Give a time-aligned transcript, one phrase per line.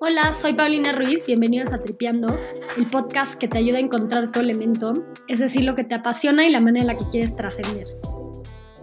[0.00, 2.36] Hola, soy Paulina Ruiz, bienvenidos a Tripeando,
[2.76, 6.46] el podcast que te ayuda a encontrar tu elemento, es decir, lo que te apasiona
[6.46, 7.86] y la manera en la que quieres trascender.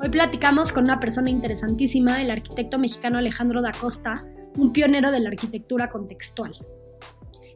[0.01, 4.25] Hoy platicamos con una persona interesantísima, el arquitecto mexicano Alejandro da Costa,
[4.57, 6.53] un pionero de la arquitectura contextual.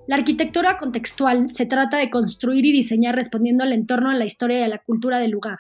[0.07, 4.59] La arquitectura contextual se trata de construir y diseñar respondiendo al entorno, a la historia
[4.59, 5.59] y a la cultura del lugar.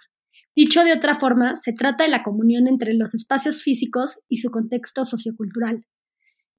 [0.55, 4.51] Dicho de otra forma, se trata de la comunión entre los espacios físicos y su
[4.51, 5.85] contexto sociocultural.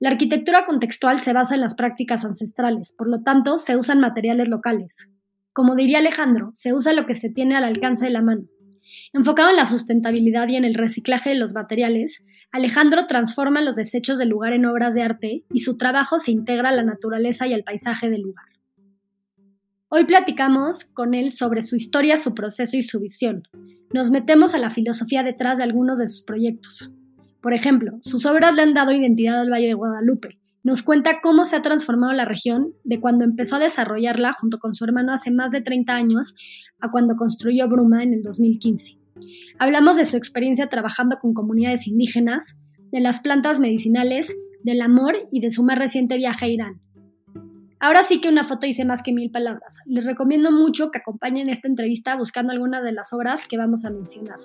[0.01, 4.49] La arquitectura contextual se basa en las prácticas ancestrales, por lo tanto, se usan materiales
[4.49, 5.13] locales.
[5.53, 8.43] Como diría Alejandro, se usa lo que se tiene al alcance de la mano.
[9.13, 14.19] Enfocado en la sustentabilidad y en el reciclaje de los materiales, Alejandro transforma los desechos
[14.19, 17.53] del lugar en obras de arte y su trabajo se integra a la naturaleza y
[17.53, 18.47] al paisaje del lugar.
[19.95, 23.43] Hoy platicamos con él sobre su historia, su proceso y su visión.
[23.93, 26.91] Nos metemos a la filosofía detrás de algunos de sus proyectos.
[27.43, 30.41] Por ejemplo, sus obras le han dado identidad al Valle de Guadalupe.
[30.63, 34.73] Nos cuenta cómo se ha transformado la región de cuando empezó a desarrollarla junto con
[34.73, 36.37] su hermano hace más de 30 años
[36.81, 38.97] a cuando construyó Bruma en el 2015.
[39.59, 42.59] Hablamos de su experiencia trabajando con comunidades indígenas,
[42.93, 46.81] de las plantas medicinales, del amor y de su más reciente viaje a Irán.
[47.85, 49.81] Ahora sí que una foto dice más que mil palabras.
[49.87, 53.91] Les recomiendo mucho que acompañen esta entrevista buscando alguna de las obras que vamos a
[53.91, 54.39] mencionar.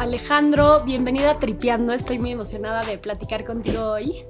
[0.00, 1.92] Alejandro, bienvenida a Tripeando.
[1.92, 4.24] Estoy muy emocionada de platicar contigo hoy.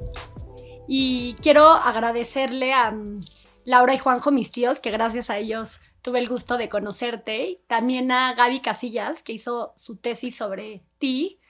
[0.86, 3.20] Y quiero agradecerle a mm,
[3.64, 7.62] Laura y Juanjo, mis tíos, que gracias a ellos tuve el gusto de conocerte.
[7.68, 11.40] También a Gaby Casillas, que hizo su tesis sobre ti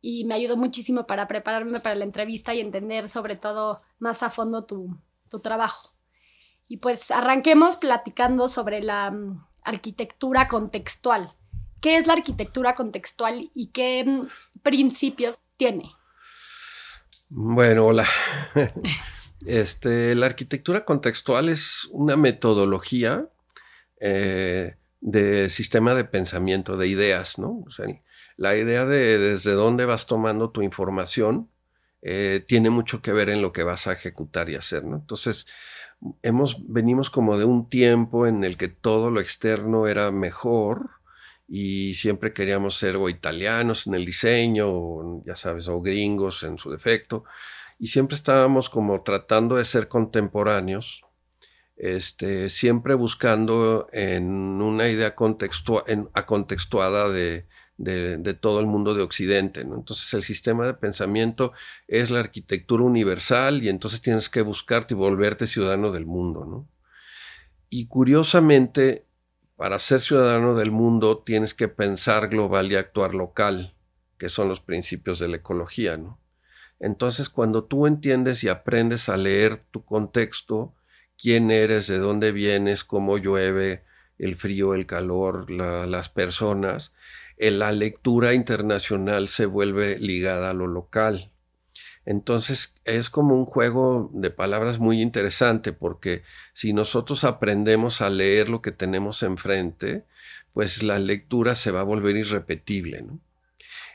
[0.00, 4.30] y me ayudó muchísimo para prepararme para la entrevista y entender sobre todo más a
[4.30, 4.96] fondo tu,
[5.28, 5.88] tu trabajo.
[6.68, 11.34] Y pues arranquemos platicando sobre la mm, arquitectura contextual.
[11.80, 15.90] ¿Qué es la arquitectura contextual y qué mm, principios tiene?
[17.28, 18.06] Bueno, hola.
[19.46, 23.26] Este, la arquitectura contextual es una metodología
[23.98, 27.64] eh, de sistema de pensamiento, de ideas, ¿no?
[28.40, 31.50] La idea de desde dónde vas tomando tu información
[32.00, 34.96] eh, tiene mucho que ver en lo que vas a ejecutar y hacer, ¿no?
[34.96, 35.46] Entonces,
[36.22, 40.88] hemos, venimos como de un tiempo en el que todo lo externo era mejor,
[41.46, 46.56] y siempre queríamos ser o italianos en el diseño, o, ya sabes, o gringos en
[46.56, 47.24] su defecto,
[47.78, 51.02] y siempre estábamos como tratando de ser contemporáneos,
[51.76, 55.08] este, siempre buscando en una idea
[56.14, 57.46] acontextuada de,
[57.80, 59.62] de, todo el mundo de Occidente.
[59.62, 61.52] Entonces el sistema de pensamiento
[61.88, 66.66] es la arquitectura universal y entonces tienes que buscarte y volverte ciudadano del mundo.
[67.70, 69.06] Y curiosamente,
[69.56, 73.74] para ser ciudadano del mundo tienes que pensar global y actuar local,
[74.18, 75.98] que son los principios de la ecología.
[76.80, 80.74] Entonces, cuando tú entiendes y aprendes a leer tu contexto,
[81.16, 83.84] quién eres, de dónde vienes, cómo llueve,
[84.18, 86.92] el frío, el calor, las personas,
[87.40, 91.30] la lectura internacional se vuelve ligada a lo local.
[92.04, 98.48] Entonces es como un juego de palabras muy interesante porque si nosotros aprendemos a leer
[98.48, 100.04] lo que tenemos enfrente,
[100.52, 103.04] pues la lectura se va a volver irrepetible.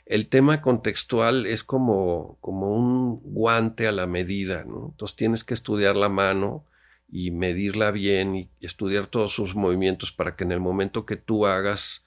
[0.06, 4.90] El tema contextual es como, como un guante a la medida, ¿no?
[4.92, 6.64] entonces tienes que estudiar la mano
[7.12, 11.46] y medirla bien y estudiar todos sus movimientos para que en el momento que tú
[11.46, 12.05] hagas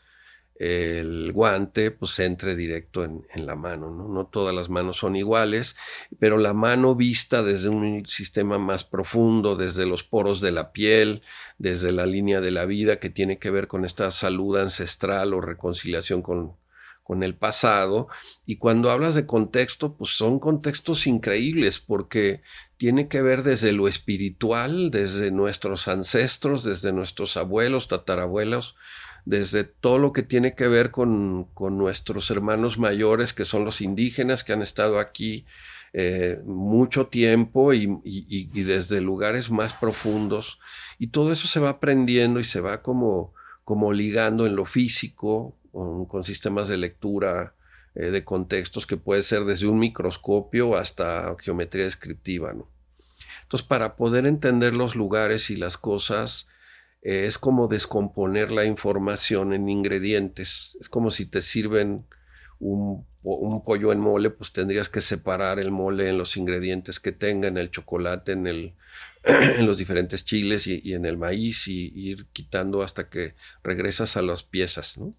[0.59, 3.91] el guante pues entre directo en, la mano.
[3.91, 4.09] ¿no?
[4.09, 4.27] ¿no?
[4.27, 5.77] todas las manos son iguales,
[6.19, 11.23] pero la mano vista desde un sistema más profundo, desde los poros de la piel,
[11.59, 15.41] desde la línea de la vida que tiene que ver con esta salud ancestral o
[15.41, 16.57] reconciliación con,
[17.05, 18.09] con el pasado.
[18.45, 22.43] Y cuando hablas de contexto, pues son contextos increíbles porque
[22.77, 28.75] tiene que ver desde lo espiritual, desde nuestros ancestros, desde nuestros abuelos, tatarabuelos,
[29.29, 34.43] desde todo lo que tiene que ver con, nuestros hermanos mayores, que son los indígenas,
[34.43, 35.45] que han estado aquí
[35.93, 40.59] eh, mucho tiempo y, desde lugares más profundos.
[40.99, 43.35] Y todo eso se va aprendiendo y se va como,
[43.65, 47.53] como ligando en lo físico, con, sistemas de lectura
[47.95, 52.55] eh, de contextos que puede ser desde un microscopio hasta geometría descriptiva.
[52.55, 52.67] ¿no?
[53.43, 56.49] Entonces, para poder entender los lugares y las cosas,
[57.03, 60.77] es como descomponer la información en ingredientes.
[60.81, 62.07] Es como si te sirven
[62.61, 63.07] un,
[63.65, 67.59] pollo en mole, pues tendrías que separar el mole en los ingredientes que tenga, en
[67.59, 68.75] el chocolate, en el,
[69.25, 74.23] en los diferentes chiles y, en el maíz y, ir quitando hasta que regresas a
[74.23, 75.13] las piezas, ¿no?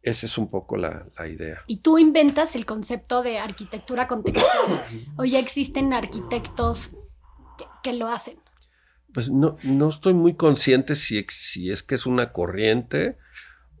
[0.00, 1.64] Esa es un poco la, idea.
[1.66, 4.84] Y tú inventas el concepto de arquitectura contextual.
[5.16, 6.96] ¿O ya existen arquitectos
[7.82, 8.38] que, lo hacen?
[9.18, 13.18] Pues no, no estoy muy consciente si, es que es una corriente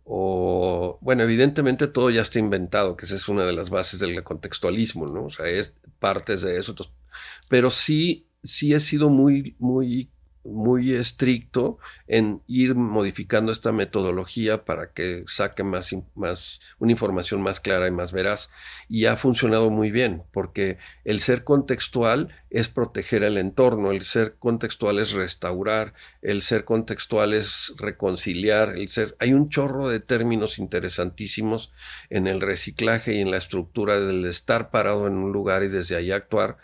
[0.02, 4.20] o, bueno, evidentemente todo ya está inventado, que esa es una de las bases del
[4.24, 5.26] contextualismo, ¿no?
[5.26, 6.74] O sea, es partes de eso.
[7.48, 10.10] pero sí, sí he sido muy, muy
[10.52, 17.60] muy estricto en ir modificando esta metodología para que saque más, más, una información más
[17.60, 18.50] clara y más veraz.
[18.88, 24.36] Y ha funcionado muy bien, porque el ser contextual es proteger el entorno, el ser
[24.38, 29.16] contextual es restaurar, el ser contextual es reconciliar, el ser...
[29.20, 31.72] Hay un chorro de términos interesantísimos
[32.10, 35.96] en el reciclaje y en la estructura del estar parado en un lugar y desde
[35.96, 36.56] ahí actuar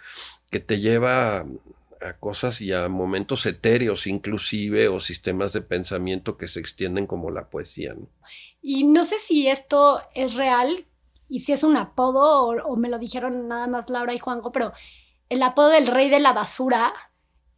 [0.50, 1.44] que te lleva
[2.04, 7.30] a cosas y a momentos etéreos inclusive o sistemas de pensamiento que se extienden como
[7.30, 7.94] la poesía.
[8.60, 10.86] Y no sé si esto es real
[11.28, 14.72] y si es un apodo o, me lo dijeron nada más Laura y Juanjo, pero
[15.28, 16.92] el apodo del rey de la basura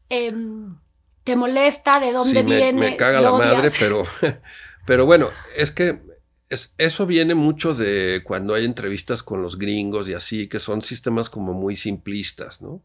[0.08, 0.78] em,
[1.24, 2.72] te molesta, de dónde viene.
[2.72, 4.04] Me caga la madre, pero,
[4.86, 6.00] pero bueno, es que
[6.48, 10.82] es, eso viene mucho de cuando hay entrevistas con los gringos y así, que son
[10.82, 12.82] sistemas como muy simplistas, ¿no?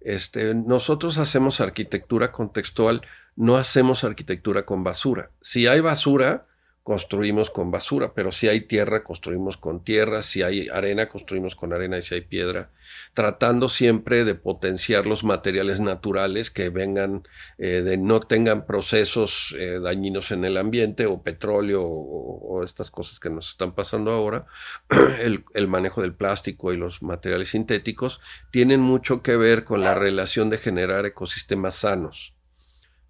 [0.00, 3.02] Este, nosotros hacemos arquitectura contextual,
[3.36, 5.30] no hacemos arquitectura con basura.
[5.40, 6.46] Si hay basura,
[6.90, 11.72] construimos con basura, pero si hay tierra, construimos con tierra, si hay arena, construimos con
[11.72, 12.70] arena y si hay piedra,
[13.14, 17.22] tratando siempre de potenciar los materiales naturales que vengan,
[17.58, 23.20] eh, de no tengan procesos eh, dañinos en el ambiente o petróleo o, estas cosas
[23.20, 24.46] que nos están pasando ahora,
[25.20, 28.20] el, el manejo del plástico y los materiales sintéticos
[28.50, 32.34] tienen mucho que ver con la relación de generar ecosistemas sanos.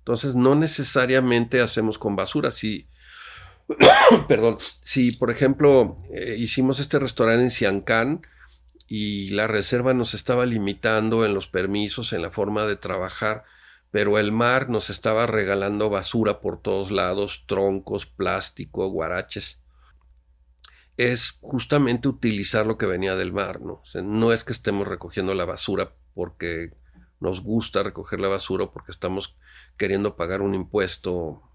[0.00, 2.50] Entonces, no necesariamente hacemos con basura.
[2.50, 2.86] Si,
[4.28, 8.22] Perdón, si por ejemplo eh, hicimos este restaurante en Siancán
[8.86, 13.44] y la reserva nos estaba limitando en los permisos, en la forma de trabajar,
[13.90, 19.60] pero el mar nos estaba regalando basura por todos lados, troncos, plástico, guaraches.
[20.96, 23.82] Es justamente utilizar lo que venía del mar, ¿no?
[24.02, 26.72] no es que estemos recogiendo la basura porque
[27.20, 29.36] nos gusta recoger la basura o porque estamos
[29.76, 31.49] queriendo pagar un impuesto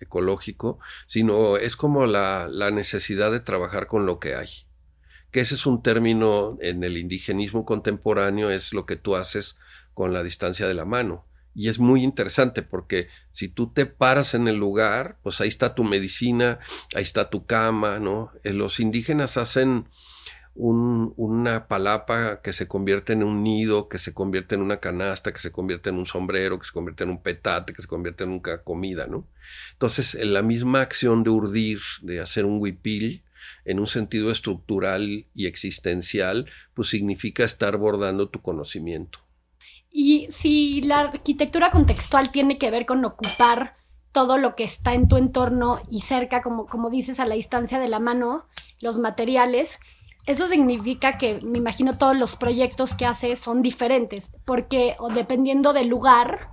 [0.00, 4.48] ecológico, sino es como la, necesidad de trabajar con lo que hay.
[5.30, 9.56] Que ese es un término en el indigenismo contemporáneo, es lo que tú haces
[9.94, 11.26] con la distancia de la mano.
[11.54, 15.74] Y es muy interesante porque si tú te paras en el lugar, pues ahí está
[15.74, 16.60] tu medicina,
[16.94, 18.30] ahí está tu cama, ¿no?
[18.44, 19.88] Eh, los indígenas hacen
[20.54, 25.38] una palapa que se convierte en un nido, que se convierte en una canasta, que
[25.38, 28.30] se convierte en un sombrero, que se convierte en un petate, que se convierte en
[28.30, 29.26] una comida, ¿no?
[29.72, 33.22] Entonces, en la misma acción de urdir, de hacer un huipil,
[33.64, 39.20] en un sentido estructural y existencial, pues significa estar bordando tu conocimiento.
[39.90, 43.74] Y si la arquitectura contextual tiene que ver con ocupar
[44.12, 47.78] todo lo que está en tu entorno y cerca, como, como dices, a la distancia
[47.78, 48.46] de la mano,
[48.82, 49.78] los materiales,
[50.26, 55.72] eso significa que me imagino todos los proyectos que hace son diferentes, porque o dependiendo
[55.72, 56.50] del lugar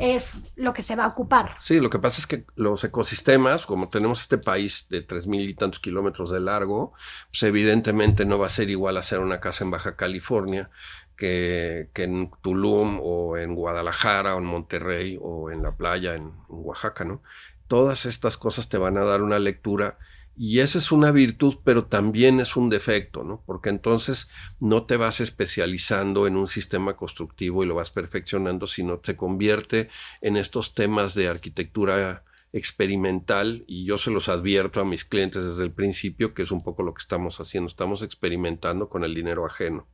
[0.00, 1.54] es lo que se va a ocupar.
[1.58, 5.48] Sí, lo que pasa es que los ecosistemas, como tenemos este país de tres mil
[5.48, 6.92] y tantos kilómetros de largo,
[7.30, 10.70] pues evidentemente no va a ser igual hacer una casa en Baja California
[11.16, 16.32] que, en Tulum o en Guadalajara o en Monterrey o en la playa en, en
[16.48, 17.22] Oaxaca, ¿no?
[17.68, 19.98] Todas estas cosas te van a dar una lectura
[20.36, 23.42] y esa es una virtud, pero también es un defecto, ¿no?
[23.46, 24.28] Porque entonces
[24.60, 29.88] no te vas especializando en un sistema constructivo y lo vas perfeccionando, sino te convierte
[30.20, 35.64] en estos temas de arquitectura experimental y yo se los advierto a mis clientes desde
[35.64, 39.44] el principio que es un poco lo que estamos haciendo, estamos experimentando con el dinero
[39.46, 39.86] ajeno.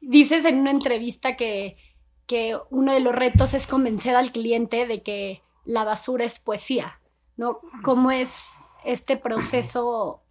[0.00, 1.76] Dices en una entrevista que,
[2.26, 7.00] que uno de los retos es convencer al cliente de que la basura es poesía,
[7.36, 7.58] ¿no?
[7.82, 10.22] ¿Cómo es este proceso?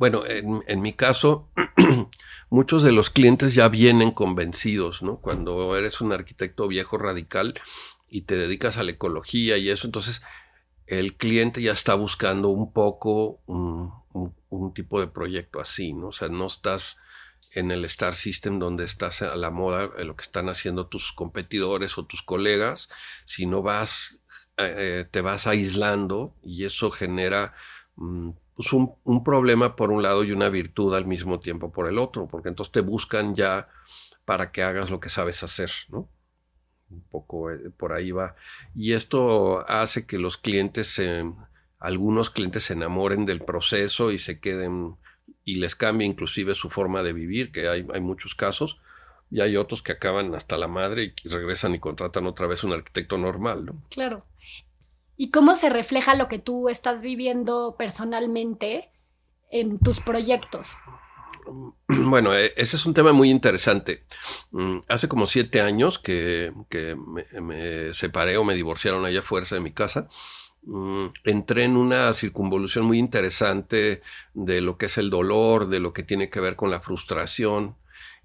[0.00, 1.50] Bueno, en, mi caso,
[2.50, 5.20] muchos de los clientes ya vienen convencidos, ¿no?
[5.20, 7.60] Cuando eres un arquitecto viejo radical
[8.08, 10.22] y te dedicas a la ecología y eso, entonces
[10.86, 13.92] el cliente ya está buscando un poco un,
[14.74, 16.08] tipo de proyecto así, ¿no?
[16.08, 16.96] O sea, no estás
[17.52, 21.12] en el Star System donde estás a la moda, en lo que están haciendo tus
[21.12, 22.88] competidores o tus colegas,
[23.26, 24.19] sino vas
[24.66, 27.54] eh, te vas aislando y eso genera
[27.96, 31.98] mm, pues un, problema por un lado y una virtud al mismo tiempo por el
[31.98, 33.68] otro, porque entonces te buscan ya
[34.24, 36.08] para que hagas lo que sabes hacer, ¿no?
[36.90, 38.34] un poco eh, por ahí va.
[38.74, 41.00] Y esto hace que los clientes,
[41.78, 44.94] algunos clientes se enamoren del proceso y se queden
[45.44, 48.80] y les cambie inclusive su forma de vivir, que hay muchos casos,
[49.30, 52.72] y hay otros que acaban hasta la madre y regresan y contratan otra vez un
[52.72, 53.74] arquitecto normal, ¿no?
[53.90, 54.24] Claro.
[55.16, 58.90] ¿Y cómo se refleja lo que tú estás viviendo personalmente
[59.50, 60.76] en tus proyectos?
[61.88, 64.04] Bueno, e, ese es un tema muy interesante.
[64.52, 66.52] Mm, hace como siete años que,
[67.40, 70.08] me, separé o me divorciaron allá fuerza de mi casa.
[70.62, 74.02] Mm, entré en una circunvolución muy interesante
[74.34, 77.76] de lo que es el dolor, de lo que tiene que ver con la frustración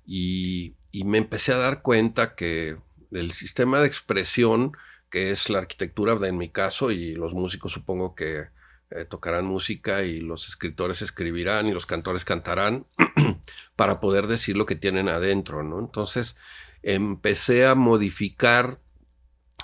[0.05, 2.77] y, me empecé a dar cuenta que
[3.11, 4.71] el sistema de expresión,
[5.09, 8.47] que es la arquitectura en mi caso y los músicos supongo que
[8.91, 12.85] eh, tocarán música y los escritores escribirán y los cantores cantarán
[13.75, 15.79] para poder decir lo que tienen adentro, ¿no?
[15.79, 16.37] Entonces
[16.83, 18.79] empecé a modificar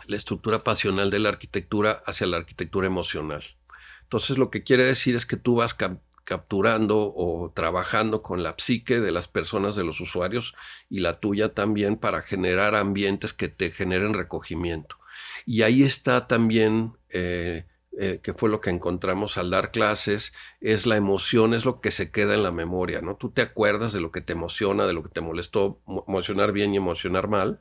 [0.07, 3.43] la estructura pasional de la arquitectura hacia la arquitectura emocional.
[4.03, 5.75] Entonces lo que quiere decir es que tú vas
[6.23, 10.53] capturando o trabajando con la psique de las personas, de los usuarios
[10.89, 14.97] y la tuya también para generar ambientes que te generen recogimiento.
[15.45, 17.65] Y ahí está también eh,
[17.99, 21.91] eh, que fue lo que encontramos al dar clases, es la emoción, es lo que
[21.91, 23.17] se queda en la memoria, ¿no?
[23.17, 26.73] Tú te acuerdas de lo que te emociona, de lo que te molestó, emocionar bien
[26.73, 27.59] y emocionar mal,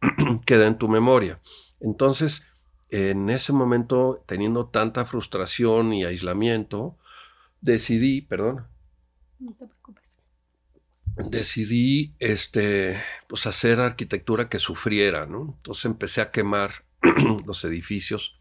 [0.46, 1.40] queda en tu memoria.
[1.80, 2.46] Entonces,
[2.90, 6.96] en ese momento, teniendo tanta frustración y aislamiento,
[7.62, 8.66] decidí, perdón.
[9.38, 10.18] No te preocupes.
[11.16, 15.54] Decidí, este, pues hacer arquitectura que sufriera, ¿no?
[15.56, 16.84] Entonces empecé a quemar
[17.46, 18.36] los edificios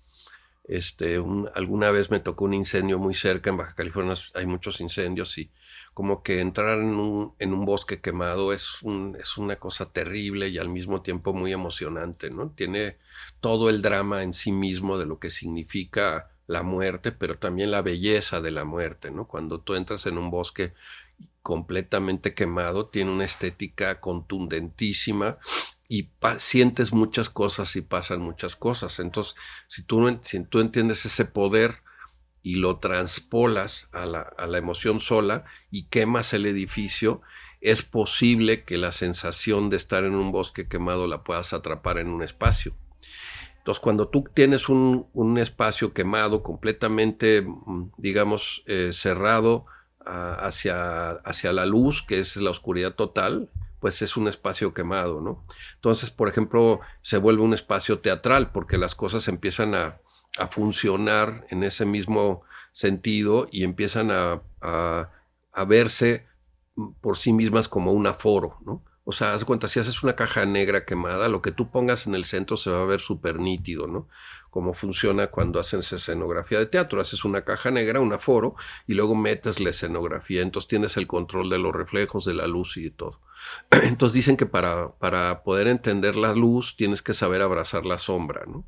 [0.72, 1.22] este,
[1.56, 5.52] alguna vez me tocó un incendio muy cerca, en Baja California hay muchos incendios y
[5.94, 10.48] como que entrar en un, en un bosque quemado es, un, es una cosa terrible
[10.50, 12.52] y al mismo tiempo muy emocionante, ¿no?
[12.52, 12.98] Tiene
[13.42, 17.82] todo el drama en sí mismo de lo que significa la muerte, pero también la
[17.82, 19.28] belleza de la muerte, ¿no?
[19.28, 20.74] Cuando tú entras en un bosque
[21.42, 25.38] completamente quemado, tiene una estética contundentísima
[25.88, 29.00] y sientes muchas cosas y pasan muchas cosas.
[29.00, 29.36] Entonces,
[29.68, 31.84] si tú, si tú entiendes ese poder
[32.44, 37.22] y lo transpolas a la, a la emoción sola y quemas el edificio,
[37.60, 42.08] es posible que la sensación de estar en un bosque quemado la puedas atrapar en
[42.10, 42.76] un espacio.
[43.62, 49.66] Entonces, cuando tú tienes un, un espacio quemado, completamente, mm, digamos, eh, cerrado
[50.04, 55.46] hacia, hacia la luz, que es la oscuridad total, pues es un espacio quemado, ¿no?
[55.76, 60.00] Entonces, por ejemplo, se vuelve un espacio teatral porque las cosas empiezan a,
[60.50, 62.42] funcionar en ese mismo
[62.72, 66.26] sentido y empiezan a, a, verse
[67.02, 68.82] por sí mismas como un aforo, ¿no?
[69.12, 72.16] O sea, haz cuenta, si haces una caja negra quemada, lo que tú pongas en
[72.16, 74.08] el centro se va a ver súper nítido, ¿no?
[74.52, 77.02] cómo funciona cuando haces escenografía de teatro.
[77.02, 80.44] Haces una caja negra, un aforo, y luego metes la escenografía.
[80.44, 83.20] Entonces tienes el control de los reflejos, de la luz y de todo.
[83.72, 88.44] Entonces dicen que para, para poder entender la luz tienes que saber abrazar la sombra,
[88.46, 88.66] ¿no?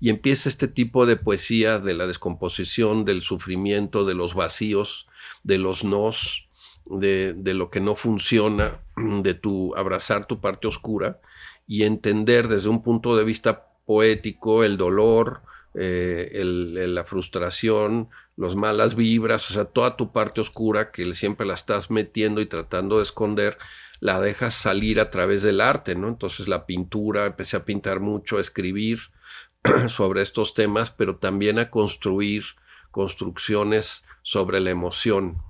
[0.00, 5.06] Y empieza este tipo de poesía de la descomposición, del sufrimiento, de los vacíos,
[5.42, 6.45] de los nos,
[6.86, 11.20] de, de lo que no funciona, de tu abrazar tu parte oscura
[11.66, 15.42] y entender desde un punto de vista poético, el dolor,
[15.74, 21.54] eh, la frustración, las malas vibras, o sea, toda tu parte oscura que siempre la
[21.54, 23.58] estás metiendo y tratando de esconder,
[24.00, 26.08] la dejas salir a través del arte, ¿no?
[26.08, 29.00] Entonces la pintura, empecé a pintar mucho, a escribir
[29.88, 32.44] sobre estos temas, pero también a construir
[32.90, 35.42] construcciones sobre la emoción.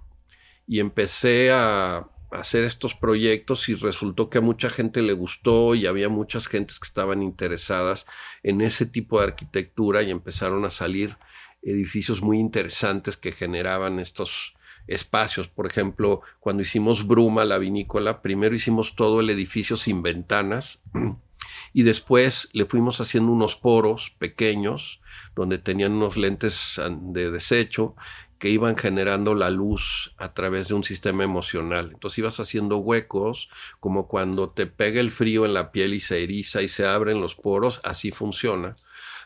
[0.66, 5.86] Y empecé a, hacer estos proyectos y resultó que a mucha gente le gustó y
[5.86, 8.06] había muchas gentes que estaban interesadas
[8.42, 11.16] en ese tipo de arquitectura y empezaron a salir
[11.62, 14.54] edificios muy interesantes que generaban estos
[14.86, 15.48] espacios.
[15.48, 20.80] Por ejemplo, cuando hicimos Bruma, la vinícola, primero hicimos todo el edificio sin ventanas
[21.72, 25.00] y después le fuimos haciendo unos poros pequeños
[25.34, 27.94] donde tenían unos lentes de desecho
[28.38, 31.90] que iban generando la luz a través de un sistema emocional.
[31.92, 33.48] Entonces ibas haciendo huecos,
[33.80, 37.20] como cuando te pega el frío en la piel y se eriza y se abren
[37.20, 38.74] los poros, así funciona.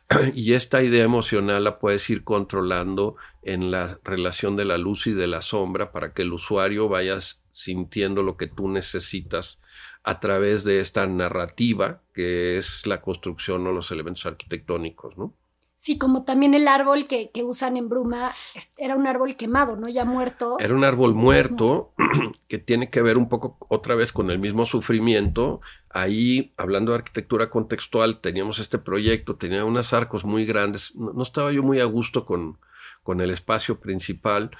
[0.34, 5.12] Y esta idea emocional la puedes ir controlando en la relación de la luz y
[5.12, 7.18] de la sombra para que el usuario vaya
[7.50, 9.60] sintiendo lo que tú necesitas
[10.02, 15.34] a través de esta narrativa que es la construcción o los elementos arquitectónicos, ¿no?
[15.80, 18.34] Sí, como también el árbol que, usan en Bruma
[18.76, 19.88] era un árbol quemado, ¿no?
[19.88, 20.58] Ya muerto.
[20.58, 21.94] Era un árbol muerto
[22.48, 25.62] que tiene que ver un poco otra vez con el mismo sufrimiento.
[25.88, 30.94] Ahí, hablando de arquitectura contextual, teníamos este proyecto, tenía unos arcos muy grandes.
[30.96, 32.58] No, estaba yo muy a gusto con,
[33.02, 34.50] con el espacio principal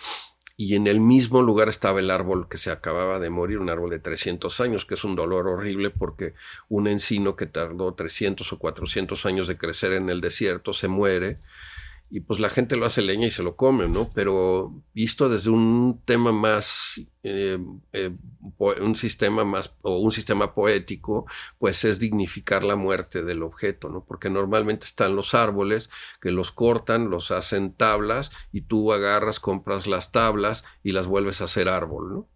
[0.61, 3.89] y en el mismo lugar estaba el árbol que se acababa de morir, un árbol
[3.89, 6.35] de 300 años, que es un dolor horrible porque
[6.69, 11.39] un encino que tardó 300 o 400 años de crecer en el desierto se muere
[12.11, 14.11] y pues la gente lo hace leña y se lo come, ¿no?
[14.13, 17.59] Pero visto desde un tema más, eh,
[17.93, 18.11] eh,
[18.59, 21.27] un sistema más, o un sistema poético,
[21.59, 24.05] pues es dignificar la muerte del objeto, ¿no?
[24.05, 25.89] Porque normalmente están los árboles
[26.21, 31.41] que los cortan, los hacen tablas y tú agarras, compras las tablas y las vuelves
[31.41, 32.29] a hacer árbol, ¿no?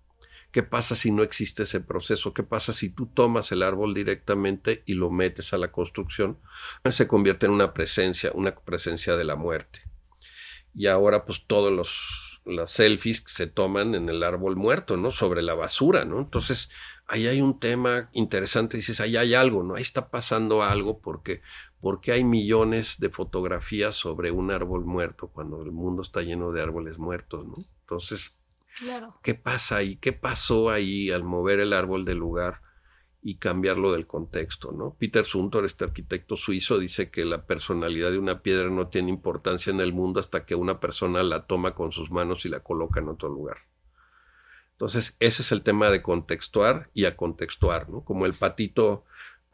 [0.54, 2.32] ¿Qué pasa si no existe ese proceso?
[2.32, 6.38] ¿Qué pasa si tú tomas el árbol directamente y lo metes a la construcción?
[6.88, 9.82] Se convierte en una presencia, una presencia de la muerte.
[10.72, 15.10] Y ahora pues todos los las selfies se toman en el árbol muerto, ¿no?
[15.10, 16.20] Sobre la basura, ¿no?
[16.20, 16.70] Entonces,
[17.08, 19.74] ahí hay un tema interesante, dices, ahí hay algo, ¿no?
[19.74, 21.42] Ahí está pasando algo porque,
[21.80, 26.62] porque hay millones de fotografías sobre un árbol muerto cuando el mundo está lleno de
[26.62, 27.56] árboles muertos, ¿no?
[27.80, 28.38] Entonces,
[29.22, 29.96] ¿Qué pasa ahí?
[29.96, 32.60] ¿Qué pasó ahí al mover el árbol del lugar
[33.22, 34.72] y cambiarlo del contexto?
[34.72, 34.96] ¿no?
[34.98, 39.70] Peter Zumthor, este arquitecto suizo, dice que la personalidad de una piedra no tiene importancia
[39.70, 43.00] en el mundo hasta que una persona la toma con sus manos y la coloca
[43.00, 43.58] en otro lugar.
[44.72, 48.04] Entonces, ese es el tema de contextuar y a contextuar, ¿no?
[48.04, 49.04] Como el patito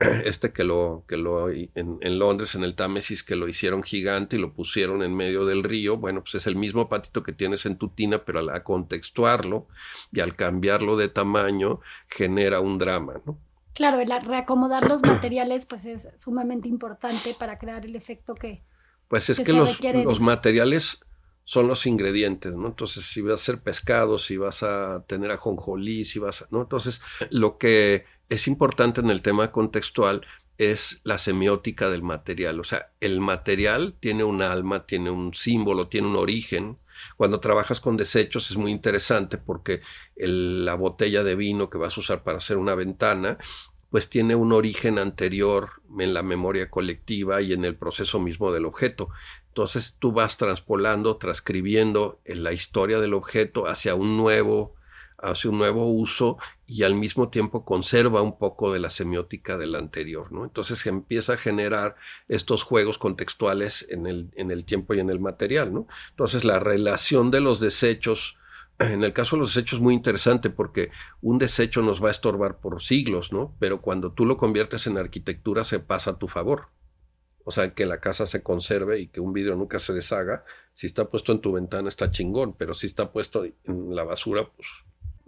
[0.25, 4.37] este que lo, que lo en, en, Londres, en el Támesis, que lo hicieron gigante
[4.37, 7.67] y lo pusieron en medio del río, bueno, pues es el mismo patito que tienes
[7.67, 9.69] en tu tina, pero al contextuarlo
[10.11, 13.39] y al cambiarlo de tamaño, genera un drama, ¿no?
[13.75, 18.63] Claro, el reacomodar los materiales, pues es sumamente importante para crear el efecto que.
[19.09, 21.01] Pues es que, los, los materiales
[21.45, 22.69] son los ingredientes, ¿no?
[22.69, 26.63] Entonces, si vas a hacer pescado, si vas a tener ajonjolí, si vas a, ¿no?
[26.63, 30.23] Entonces, lo que es importante en el tema contextual
[30.57, 32.61] es la semiótica del material.
[32.61, 36.79] O sea, el material tiene un alma, tiene un símbolo, tiene un origen.
[37.17, 39.81] Cuando trabajas con desechos es muy interesante porque
[40.17, 43.39] la botella de vino que vas a usar para hacer una ventana,
[43.89, 48.67] pues tiene un origen anterior en la memoria colectiva y en el proceso mismo del
[48.67, 49.09] objeto.
[49.49, 54.77] Entonces tú vas transpolando, transcribiendo la historia del objeto hacia un nuevo
[55.23, 59.75] hace un nuevo uso y al mismo tiempo conserva un poco de la semiótica del
[59.75, 60.45] anterior, ¿no?
[60.45, 61.97] Entonces se empieza a generar
[62.29, 65.87] estos juegos contextuales en el, en el tiempo y en el material, ¿no?
[66.11, 68.37] Entonces la relación de los desechos,
[68.79, 70.91] en el caso de los desechos es muy interesante porque
[71.23, 73.55] un desecho nos va a estorbar por siglos, ¿no?
[73.59, 76.69] Pero cuando tú lo conviertes en arquitectura se pasa a tu favor.
[77.45, 80.45] O sea, que la casa se conserve y que un vidrio nunca se deshaga.
[80.73, 84.49] Si está puesto en tu ventana está chingón, pero si está puesto en la basura,
[84.55, 84.69] pues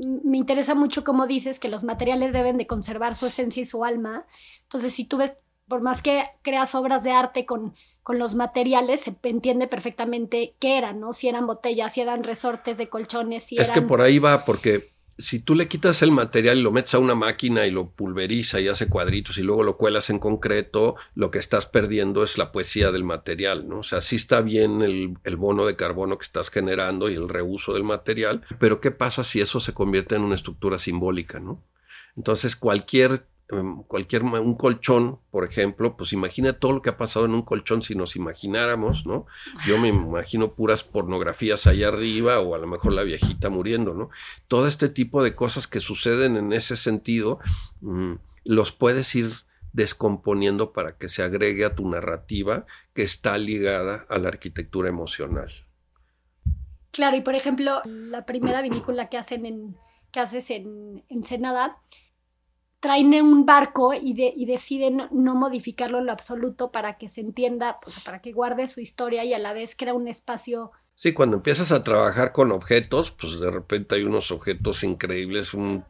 [0.07, 3.85] me interesa mucho cómo dices que los materiales deben de conservar su esencia y su
[3.85, 4.27] alma.
[4.63, 5.35] Entonces, si tú ves,
[5.69, 10.79] por más que creas obras de arte con, con los materiales, se entiende perfectamente qué
[10.79, 11.13] eran, ¿no?
[11.13, 14.92] Si eran botellas, si eran resortes de colchones, si es que por ahí va, porque
[15.23, 18.61] si tú le quitas el material y lo metes a una máquina y lo pulveriza
[18.61, 22.53] y hace cuadritos y luego lo cuelas en concreto, lo que estás perdiendo es la
[22.53, 23.79] poesía del material, ¿no?
[23.79, 27.29] O sea, sí está bien el, el, bono de carbono que estás generando y el
[27.29, 31.63] reuso del material, pero ¿qué pasa si eso se convierte en una estructura simbólica, ¿no?
[32.17, 33.25] Entonces, cualquier
[33.87, 37.83] cualquier, un colchón, por ejemplo, pues imagina todo lo que ha pasado en un colchón
[37.83, 39.27] si nos imagináramos, ¿no?
[39.67, 44.11] Yo me imagino puras pornografías allá arriba o a lo mejor la viejita muriendo, ¿no?
[44.49, 47.41] Todo este tipo de cosas que suceden en ese sentido,
[47.81, 49.33] mm, los puedes ir
[49.73, 55.51] descomponiendo para que se agregue a tu narrativa que está ligada a la arquitectura emocional.
[56.91, 59.77] Claro, y por ejemplo, la primera vinícula que hacen en,
[60.11, 61.79] que haces en Ensenada,
[62.83, 67.79] traen un barco y, y deciden no modificarlo en lo absoluto para que se entienda,
[67.81, 70.73] pues, para que guarde su historia y a la vez crea un espacio.
[70.97, 75.85] Sí, cuando empiezas a trabajar con objetos, pues de repente hay unos objetos increíbles, un,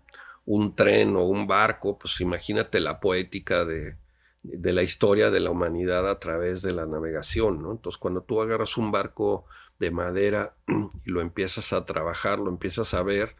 [0.44, 3.96] un tren o un barco, pues imagínate la poética de,
[4.42, 7.72] de la historia de la humanidad a través de la navegación, ¿no?
[7.72, 9.46] Entonces, cuando tú agarras un barco
[9.78, 10.56] de madera
[11.06, 13.34] y lo empiezas a trabajar, lo empiezas a ver,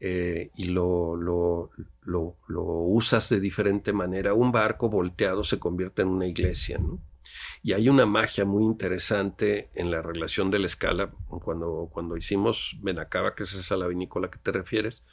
[0.00, 1.70] eh, y lo, lo,
[2.02, 6.80] lo, lo, usas de diferente manera, un barco volteado se convierte en una iglesia.
[7.62, 11.10] Y hay una magia muy interesante en la relación de la escala.
[11.28, 15.04] Cuando, cuando hicimos Benacaba, que es esa la vinícola que te refieres,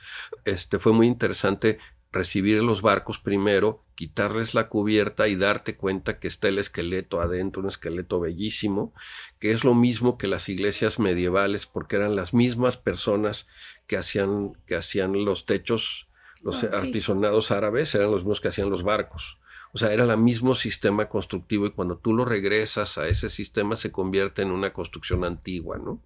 [0.45, 1.78] este, fue muy interesante
[2.12, 7.62] recibir los barcos primero, quitarles la cubierta y darte cuenta que está el esqueleto adentro,
[7.62, 8.93] un esqueleto bellísimo,
[9.39, 13.48] que es lo mismo que las iglesias medievales, porque eran las mismas personas
[13.88, 16.08] que hacían, que hacían los techos,
[16.41, 19.39] los ah, artisonados árabes, eran los mismos que hacían los barcos.
[19.74, 23.76] O sea, era el mismo sistema constructivo y cuando tú lo regresas a ese sistema
[23.76, 26.02] se convierte en una construcción antigua, ¿no?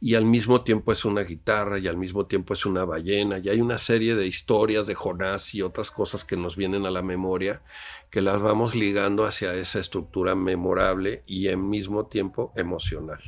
[0.00, 3.50] Y al mismo tiempo es una guitarra y al mismo tiempo es una ballena y
[3.50, 7.02] hay una serie de historias de Jonás y otras cosas que nos vienen a la
[7.02, 7.62] memoria
[8.08, 13.20] que las vamos ligando hacia esa estructura memorable y al mismo tiempo emocional.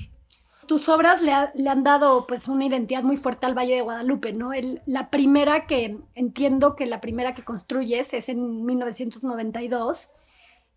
[0.66, 4.52] Tus obras le, han dado pues una identidad muy fuerte al Valle de Guadalupe, ¿no?
[4.86, 10.12] la primera que entiendo que la primera que construyes es en 1992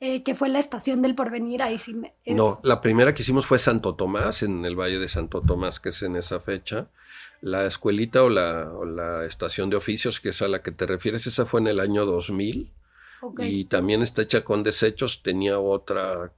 [0.01, 1.61] eh, que fue la estación del porvenir.
[1.61, 5.41] Ahí sí No, la primera que hicimos fue Santo Tomás, en el Valle de Santo
[5.41, 6.89] Tomás, que es en esa fecha.
[7.41, 11.27] La escuelita o la, la estación de oficios, que es a la que te refieres,
[11.27, 12.71] esa fue en el año 2000.
[13.39, 16.31] Y también está hecha con desechos, tenía otra...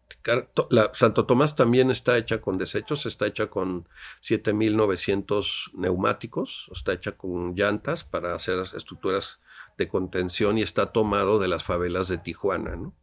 [0.69, 3.87] La, Santo Tomás también está hecha con desechos, está hecha con
[4.21, 9.39] 7.900 neumáticos, está hecha con llantas para hacer estructuras
[9.77, 12.93] de contención y está tomado de las favelas de Tijuana, ¿no?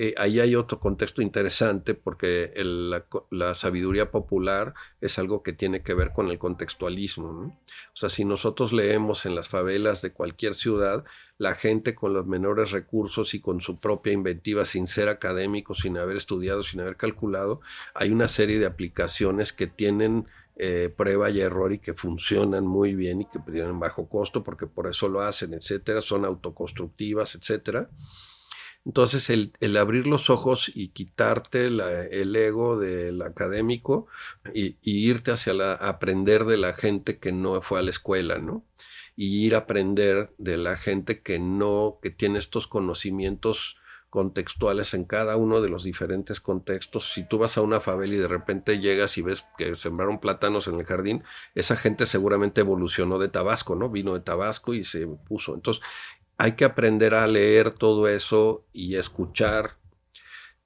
[0.00, 5.92] Eh, ahí hay otro contexto interesante porque la, sabiduría popular es algo que tiene que
[5.92, 7.28] ver con el contextualismo.
[7.28, 11.04] O sea, si nosotros leemos en las favelas de cualquier ciudad,
[11.36, 15.98] la gente con los menores recursos y con su propia inventiva, sin ser académico, sin
[15.98, 17.60] haber estudiado, sin haber calculado,
[17.92, 22.94] hay una serie de aplicaciones que tienen eh, prueba y error y que funcionan muy
[22.94, 27.90] bien y que tienen bajo costo porque por eso lo hacen, etcétera, son autoconstructivas, etcétera.
[28.88, 34.06] Entonces, el, abrir los ojos y quitarte el ego del académico
[34.54, 38.64] y, irte hacia la, aprender de la gente que no fue a la escuela, ¿no?
[39.14, 43.76] Y ir a aprender de la gente que no, que tiene estos conocimientos
[44.10, 47.12] contextuales en cada uno de los diferentes contextos.
[47.12, 50.66] Si tú vas a una favela y de repente llegas y ves que sembraron plátanos
[50.66, 51.24] en el jardín,
[51.54, 53.90] esa gente seguramente evolucionó de Tabasco, ¿no?
[53.90, 55.54] Vino de Tabasco y se puso.
[55.54, 55.84] Entonces,
[56.38, 59.76] hay que aprender a leer todo eso y escuchar.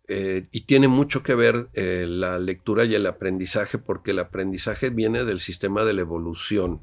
[0.07, 4.91] Eh, y tiene mucho que ver eh, la lectura y el aprendizaje, porque el aprendizaje
[4.91, 6.83] viene del sistema de la evolución.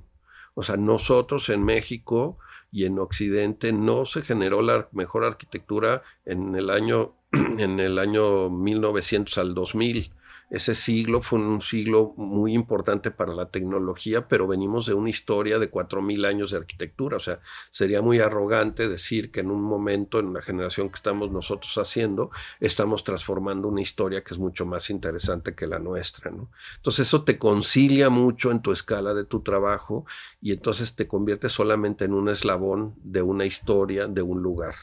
[0.55, 2.39] O sea, nosotros en México
[2.71, 8.49] y en Occidente no se generó la mejor arquitectura en el año, en el año
[8.49, 10.11] 1900 al 2000
[10.49, 15.59] ese siglo fue un siglo muy importante para la tecnología, pero venimos de una historia
[15.59, 17.17] de cuatro mil años de arquitectura.
[17.17, 21.31] O sea, sería muy arrogante decir que en un momento, en la generación que estamos
[21.31, 26.31] nosotros haciendo, estamos transformando una historia que es mucho más interesante que la nuestra.
[26.31, 26.49] ¿no?
[26.77, 30.05] Entonces eso te concilia mucho en tu escala de tu trabajo
[30.41, 34.75] y entonces te convierte solamente en un eslabón de una historia, de un lugar.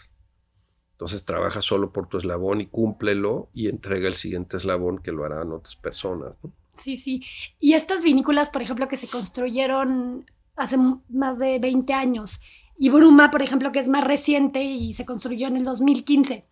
[0.96, 5.26] Entonces trabaja solo por tu eslabón y cúmplelo y entrega el siguiente eslabón que lo
[5.26, 6.32] harán otras personas.
[6.72, 7.22] Sí, sí.
[7.60, 10.24] Y estas vinícolas, por ejemplo, que se construyeron
[10.56, 10.78] hace
[11.10, 12.40] más de 20 años,
[12.78, 16.46] y Bruma, por ejemplo, que es más reciente y se construyó en el 2015.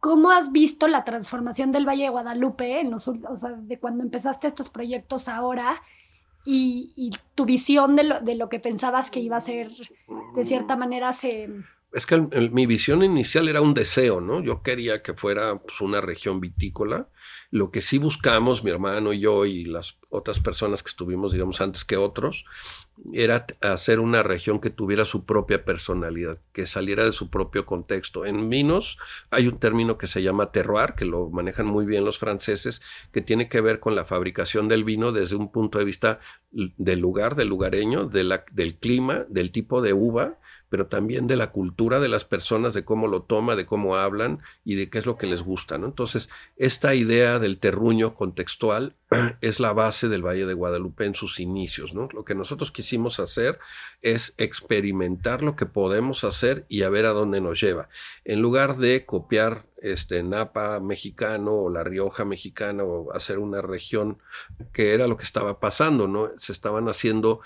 [0.00, 4.04] ¿Cómo has visto la transformación del Valle de Guadalupe en los, o sea, de cuando
[4.04, 5.82] empezaste estos proyectos ahora
[6.44, 9.70] y, y tu visión de lo, de lo, que pensabas que iba a ser,
[10.34, 11.48] de cierta manera, se,
[11.94, 14.42] es que mi visión inicial era un deseo, ¿no?
[14.42, 17.08] Yo quería que fuera pues, una región vitícola.
[17.52, 21.60] Lo que sí buscamos, mi hermano y yo y las otras personas que estuvimos, digamos,
[21.60, 22.46] antes que otros,
[23.12, 28.26] era hacer una región que tuviera su propia personalidad, que saliera de su propio contexto.
[28.26, 28.98] En vinos
[29.30, 33.20] hay un término que se llama terroir, que lo manejan muy bien los franceses, que
[33.20, 36.18] tiene que ver con la fabricación del vino desde un punto de vista
[36.50, 40.40] del lugar, del lugareño, del clima, del tipo de uva
[40.74, 44.40] pero también de la cultura de las personas, de cómo lo toma, de cómo hablan
[44.64, 45.78] y de qué es lo que les gusta.
[45.78, 45.86] ¿no?
[45.86, 48.96] Entonces, esta idea del terruño contextual
[49.40, 51.94] es la base del Valle de Guadalupe en sus inicios.
[51.94, 52.08] ¿no?
[52.12, 53.60] Lo que nosotros quisimos hacer
[54.02, 57.88] es experimentar lo que podemos hacer y a ver a dónde nos lleva.
[58.24, 64.18] En lugar de copiar este Napa mexicano o La Rioja mexicana o hacer una región
[64.72, 66.32] que era lo que estaba pasando, ¿no?
[66.36, 67.42] Se estaban haciendo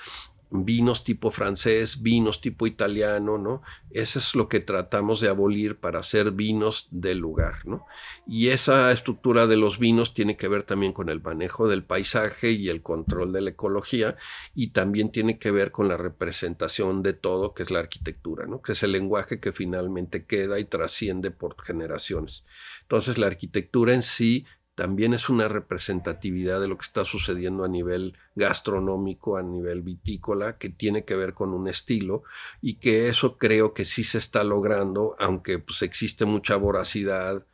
[0.51, 3.63] vinos tipo francés, vinos tipo italiano, ¿no?
[3.91, 7.87] Eso es lo que tratamos de abolir para hacer vinos del lugar, ¿no?
[8.27, 12.53] Y esa estructura de los vinos tiene que ver también con el manejo del paisaje
[12.53, 14.17] y el control de la ecología
[14.55, 18.63] y también tiene que ver con la representación de todo, que es la arquitectura, ¿no?
[18.63, 22.45] Que es el lenguaje que finalmente queda y trasciende por generaciones.
[22.83, 24.47] Entonces la arquitectura en sí
[24.79, 30.57] también es una representatividad de lo que está sucediendo a nivel gastronómico, a nivel vitícola,
[30.57, 32.23] que tiene que ver con un estilo
[32.63, 37.45] y que eso creo que sí se está logrando, aunque pues, existe mucha voracidad.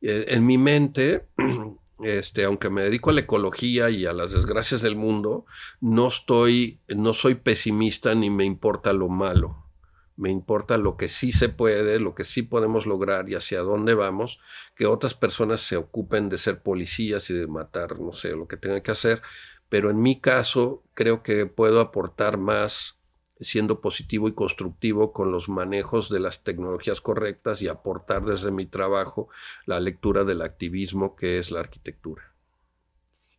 [0.00, 1.24] Eh, en mi mente,
[2.02, 5.46] este, aunque me dedico a la ecología y a las desgracias del mundo,
[5.80, 9.61] no estoy, no soy pesimista ni me importa lo malo
[10.16, 13.94] me importa lo que sí se puede, lo que sí podemos lograr y hacia dónde
[13.94, 14.38] vamos,
[14.74, 18.56] que otras personas se ocupen de ser policías y de matar, no sé, lo que
[18.56, 19.22] tengan que hacer,
[19.68, 22.98] pero en mi caso creo que puedo aportar más
[23.40, 28.66] siendo positivo y constructivo con los manejos de las tecnologías correctas y aportar desde mi
[28.66, 29.28] trabajo
[29.66, 32.34] la lectura del activismo que es la arquitectura.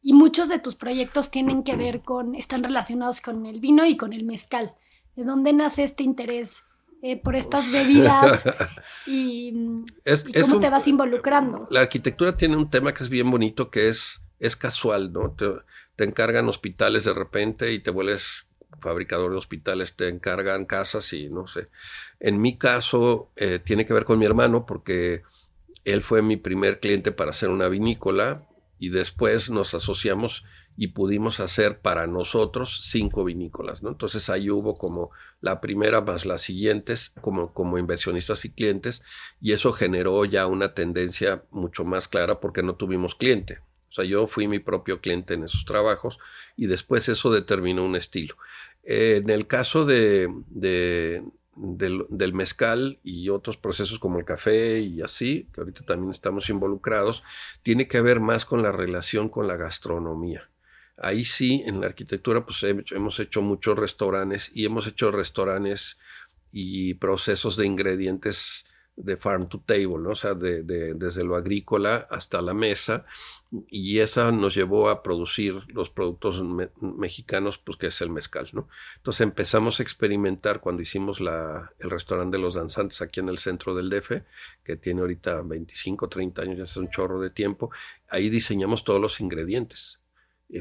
[0.01, 3.95] Y muchos de tus proyectos tienen que ver con, están relacionados con el vino y
[3.95, 4.75] con el mezcal.
[5.15, 6.63] ¿De dónde nace este interés
[7.01, 8.43] eh, por estas bebidas
[9.05, 9.53] y,
[10.41, 11.67] cómo te vas involucrando?
[11.69, 15.31] La arquitectura tiene un tema que es bien bonito, que es, es casual, ¿no?
[15.31, 18.47] Te, encargan hospitales de repente y te vuelves
[18.79, 21.69] fabricador de hospitales, te encargan casas y no sé.
[22.19, 25.21] En mi caso, eh, tiene que ver con mi hermano porque
[25.85, 28.47] él fue mi primer cliente para hacer una vinícola
[28.79, 30.43] y después nos asociamos
[30.75, 33.89] y pudimos hacer para nosotros cinco vinícolas, ¿no?
[33.89, 39.03] Entonces ahí hubo como la primera más las siguientes como, como inversionistas y clientes
[39.39, 43.59] y eso generó ya una tendencia mucho más clara porque no tuvimos cliente.
[43.89, 46.17] O sea, yo fui mi propio cliente en esos trabajos
[46.57, 48.35] y después eso determinó un estilo.
[48.83, 51.23] en el caso de, de
[51.55, 56.49] del, del, mezcal y otros procesos como el café y así, que ahorita también estamos
[56.49, 57.23] involucrados,
[57.61, 60.49] tiene que ver más con la relación con la gastronomía.
[60.97, 65.97] Ahí sí, en la arquitectura, pues hemos hecho muchos restaurantes y hemos hecho restaurantes
[66.51, 70.11] y procesos de ingredientes de farm to table, ¿no?
[70.11, 73.05] o sea, de, desde lo agrícola hasta la mesa,
[73.69, 76.43] y esa nos llevó a producir los productos
[76.79, 78.67] mexicanos, pues que es el mezcal, ¿no?
[78.97, 83.75] Entonces empezamos a experimentar cuando hicimos el restaurante de los danzantes aquí en el centro
[83.75, 84.23] del DF,
[84.63, 87.69] que tiene ahorita 25, 30 años, ya es un chorro de tiempo,
[88.09, 90.02] ahí diseñamos todos los ingredientes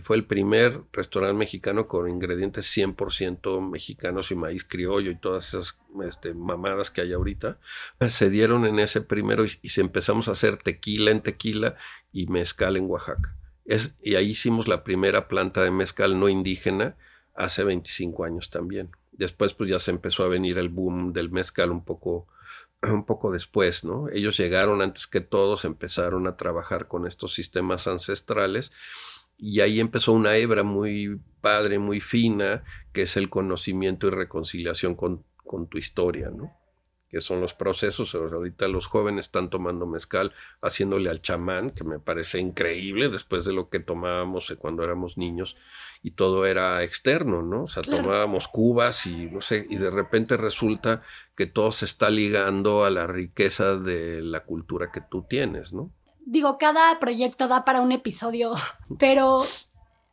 [0.01, 5.79] fue el primer restaurante mexicano con ingredientes 100% mexicanos y maíz criollo y todas esas
[6.03, 7.59] este, mamadas que hay ahorita.
[8.09, 11.77] Se dieron en ese primero y, se empezamos a hacer tequila en tequila
[12.11, 13.37] y mezcal en Oaxaca.
[13.67, 16.97] Es, y ahí hicimos la primera planta de mezcal no indígena
[17.35, 18.91] hace 25 años también.
[19.13, 22.29] Después pues ya se empezó a venir el boom del mezcal un poco
[22.83, 24.09] un poco después, ¿no?
[24.09, 28.73] Ellos llegaron antes que todos, empezaron a trabajar con estos sistemas ancestrales
[29.43, 34.95] y ahí empezó una hebra muy padre, muy fina, que es el conocimiento y reconciliación
[34.95, 36.57] con, con tu historia, ¿no?
[37.09, 38.15] que son los procesos.
[38.15, 43.53] Ahorita los jóvenes están tomando mezcal, haciéndole al chamán, que me parece increíble después de
[43.53, 45.57] lo que tomábamos eh, cuando éramos niños
[46.05, 47.65] y todo era externo, ¿no?
[47.65, 51.03] O sea, tomábamos cubas y no sé, y de repente resulta
[51.37, 55.93] que todo se está ligando a la riqueza de la cultura que tú tienes, ¿no?
[56.27, 58.53] Digo, cada proyecto da para un episodio,
[58.99, 59.45] pero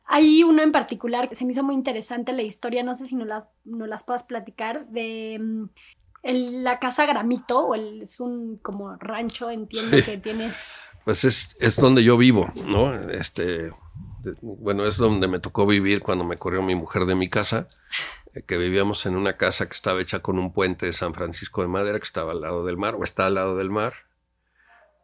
[0.06, 3.16] hay uno en particular que se me hizo muy interesante la historia, no sé si
[3.16, 5.66] no, la, no las puedas platicar, de mm,
[6.24, 10.56] la casa Gramito, o el, es un como rancho, entiendo que tienes.
[11.06, 12.94] Pues es, es donde yo vivo, ¿no?
[13.12, 13.72] Este,
[14.42, 17.68] bueno, es donde me tocó vivir cuando me corrió mi mujer de mi casa,
[18.34, 21.62] eh, que vivíamos en una casa que estaba hecha con un puente de San Francisco
[21.62, 24.09] de Madera que estaba al lado del mar, o está al lado del mar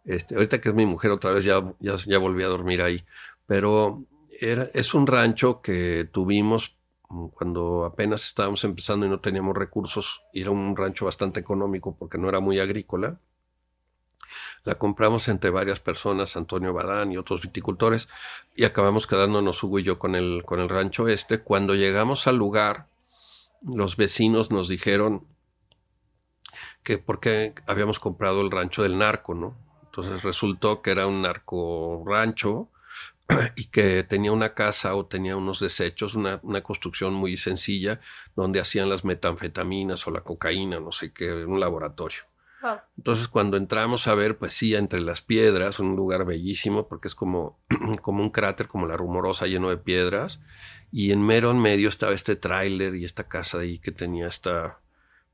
[0.06, 3.04] este, ahorita que es mi mujer otra vez ya, ya, volví a dormir ahí.
[3.48, 4.06] Pero
[4.39, 6.76] es un rancho que tuvimos
[7.34, 10.22] cuando apenas estábamos empezando y no teníamos recursos.
[10.34, 13.20] era un rancho bastante económico porque no era muy agrícola.
[14.63, 18.10] La compramos entre varias personas, Antonio Badán y otros viticultores,
[18.56, 21.39] y acabamos quedándonos Hugo y yo con el, con el rancho este.
[21.39, 22.88] Cuando llegamos al lugar,
[23.62, 25.28] los vecinos nos dijeron
[26.84, 29.64] que porque habíamos comprado el rancho del narco, ¿no?
[29.96, 32.70] Entonces resultó que era un narco rancho
[33.56, 38.02] y que tenía una casa o tenía unos desechos, una, construcción muy sencilla
[38.36, 42.24] donde hacían las metanfetaminas o la cocaína, no sé qué, en un laboratorio.
[42.98, 47.16] Entonces cuando entramos a ver, pues sí, entre las piedras, un lugar bellísimo porque es
[47.16, 47.60] como,
[48.02, 50.42] como un cráter, como la rumorosa, lleno de piedras,
[50.92, 54.80] y en mero en medio estaba este tráiler y esta casa ahí que tenía esta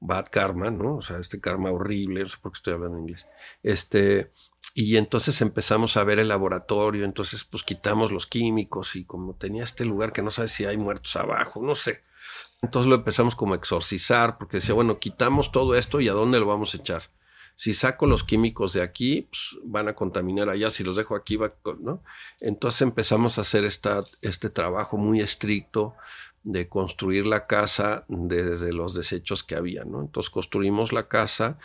[0.02, 0.97] bad karma, ¿no?
[0.97, 3.28] O sea, este karma horrible, no sé por qué estoy hablando en inglés.
[3.63, 4.32] Este,
[4.73, 9.63] y entonces empezamos a ver el laboratorio, entonces pues quitamos los químicos y como tenía
[9.63, 12.03] este lugar que no sabe si hay muertos abajo, no sé.
[12.62, 16.39] Entonces lo empezamos como a exorcizar porque decía, bueno, quitamos todo esto y a dónde
[16.39, 17.03] lo vamos a echar.
[17.55, 21.36] si saco los químicos de aquí, pues, van a contaminar allá, si los dejo aquí,
[21.36, 22.01] va, ¿no?
[22.39, 25.95] Entonces empezamos a hacer esta, este trabajo muy estricto
[26.43, 30.01] de construir la casa desde los desechos que había, ¿no?
[30.01, 31.60] Entonces construimos la casa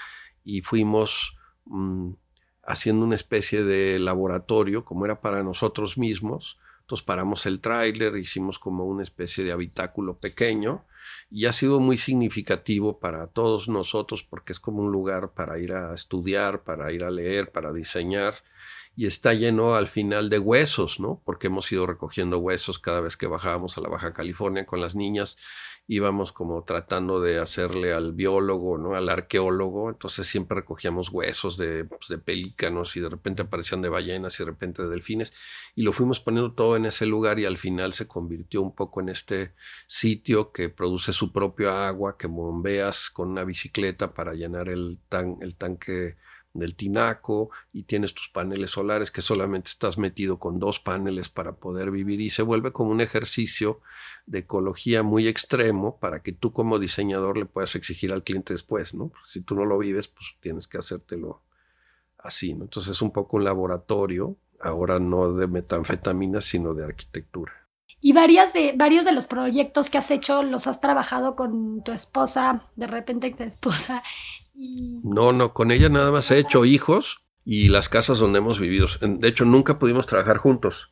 [0.44, 2.12] y fuimos mm,
[2.66, 8.60] haciendo una especie de laboratorio, como era para nosotros mismos, entonces paramos el tráiler, hicimos
[8.60, 10.84] como una especie de habitáculo pequeño
[11.30, 15.72] y ha sido muy significativo para todos nosotros porque es como un lugar para ir
[15.72, 18.34] a estudiar, para ir a leer, para diseñar
[18.96, 21.20] y está lleno al final de huesos, ¿no?
[21.24, 24.94] Porque hemos ido recogiendo huesos cada vez que bajábamos a la Baja California con las
[24.94, 25.36] niñas
[25.88, 28.96] íbamos como tratando de hacerle al biólogo, ¿no?
[28.96, 34.34] Al arqueólogo, entonces siempre recogíamos huesos de, pues, pelícanos y de repente aparecían de ballenas
[34.34, 35.32] y de repente de delfines
[35.76, 39.00] y lo fuimos poniendo todo en ese lugar y al final se convirtió un poco
[39.00, 39.52] en este
[39.86, 45.36] sitio que produce su propia agua, que bombeas con una bicicleta para llenar el, tan,
[45.40, 46.16] el tanque
[46.58, 51.56] del tinaco y tienes tus paneles solares que solamente estás metido con dos paneles para
[51.56, 53.80] poder vivir y se vuelve como un ejercicio
[54.26, 58.94] de ecología muy extremo para que tú como diseñador le puedas exigir al cliente después,
[58.94, 59.12] ¿no?
[59.24, 61.42] Si tú no lo vives, pues tienes que hacértelo
[62.18, 62.64] así, ¿no?
[62.64, 67.52] Entonces es un poco un laboratorio, ahora no de metanfetamina, sino de arquitectura.
[68.00, 72.68] Y de, varios de los proyectos que has hecho los has trabajado con tu esposa,
[72.76, 74.02] de repente tu esposa,
[74.56, 78.86] no, no, con ella nada más he hecho hijos y las casas donde hemos vivido.
[79.00, 80.90] De hecho, nunca pudimos trabajar juntos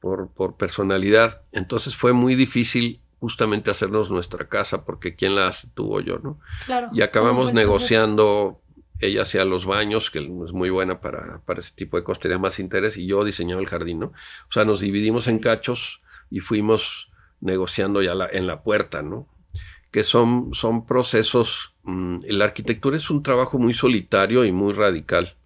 [0.00, 1.42] por, por personalidad.
[1.52, 6.40] Entonces fue muy difícil justamente hacernos nuestra casa porque quién la tuvo yo, ¿no?
[6.64, 6.88] Claro.
[6.92, 8.62] Y acabamos negociando,
[9.00, 12.38] ella hacía los baños, que es muy buena para, para ese tipo de cosas, tenía
[12.38, 14.06] más interés, y yo diseñaba el jardín, ¿no?
[14.06, 19.28] O sea, nos dividimos en cachos y fuimos negociando ya la, en la puerta, ¿no?
[19.90, 25.36] Que son, son procesos la arquitectura es un trabajo muy solitario y muy radical.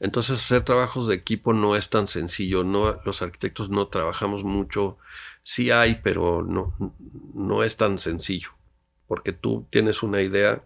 [0.00, 2.62] Entonces hacer trabajos de equipo no es tan sencillo.
[2.62, 4.98] No, los arquitectos no trabajamos mucho.
[5.42, 6.76] Sí hay, pero no,
[7.34, 8.50] no es tan sencillo.
[9.06, 10.64] Porque tú tienes una idea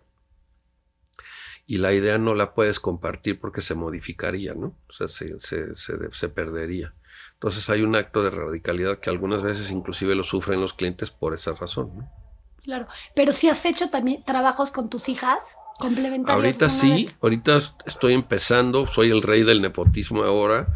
[1.66, 4.76] y la idea no la puedes compartir porque se modificaría, ¿no?
[4.88, 6.94] O sea, se, se, se perdería.
[7.34, 11.32] Entonces hay un acto de radicalidad que algunas veces inclusive lo sufren los clientes por
[11.34, 12.21] esa razón, ¿no?
[12.62, 16.44] Claro, pero si has hecho también trabajos con tus hijas complementarios.
[16.44, 20.68] Ahorita sí, ahorita estoy empezando, soy el rey del nepotismo ahora,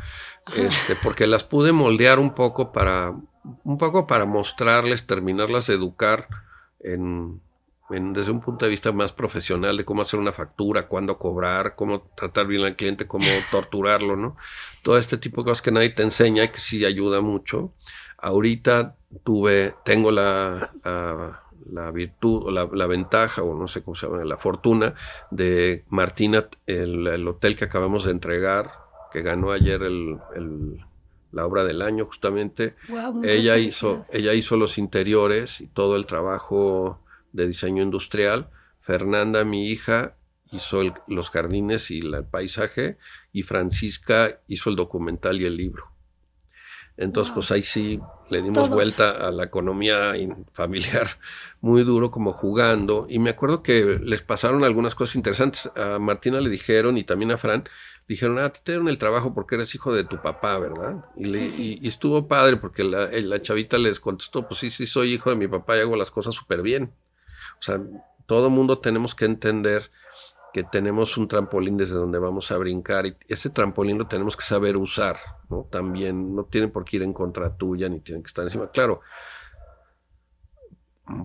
[0.57, 3.15] este, porque las pude moldear un poco para,
[3.65, 6.29] un poco para mostrarles, terminarlas de educar
[6.81, 7.41] en,
[7.89, 12.11] desde un punto de vista más profesional de cómo hacer una factura, cuándo cobrar, cómo
[12.17, 14.37] tratar bien al cliente, cómo torturarlo, ¿no?
[14.83, 17.73] Todo este tipo de cosas que nadie te enseña y que sí ayuda mucho.
[18.19, 21.46] Ahorita tuve, tengo la la
[21.93, 24.95] virtud o la, ventaja, o no sé cómo se llama, la fortuna
[25.31, 28.73] de Martina, el, hotel que acabamos de entregar,
[29.13, 30.19] que ganó ayer el,
[31.33, 32.75] la obra del año justamente.
[33.23, 37.01] ella, hizo, ella hizo los interiores y todo el trabajo
[37.33, 38.51] de diseño industrial.
[38.81, 40.17] Fernanda, mi hija,
[40.53, 42.99] hizo los jardines y el paisaje
[43.33, 45.96] y Francisca hizo el documental y el libro.
[46.97, 50.15] Entonces, pues ahí sí le dimos vuelta a la economía
[50.53, 51.07] familiar
[51.61, 53.07] muy duro, como jugando.
[53.09, 55.71] Y me acuerdo que les pasaron algunas cosas interesantes.
[55.77, 57.69] A Martina le dijeron y también a Fran,
[58.09, 61.05] dijeron, ah, te dieron el trabajo porque eres hijo de tu papá, ¿verdad?
[61.17, 65.37] Y, estuvo padre porque la, la, chavita les contestó, pues sí, sí, soy hijo de
[65.37, 66.93] mi papá y hago las cosas súper bien.
[67.59, 67.81] O sea,
[68.27, 69.91] todo mundo tenemos que entender
[70.57, 74.43] que tenemos un trampolín desde donde vamos a brincar y ese trampolín lo tenemos que
[74.43, 75.19] saber usar,
[75.51, 75.69] ¿no?
[75.71, 78.71] También no tiene por qué ir en contra tuya ni tiene que estar encima.
[78.71, 79.03] Claro,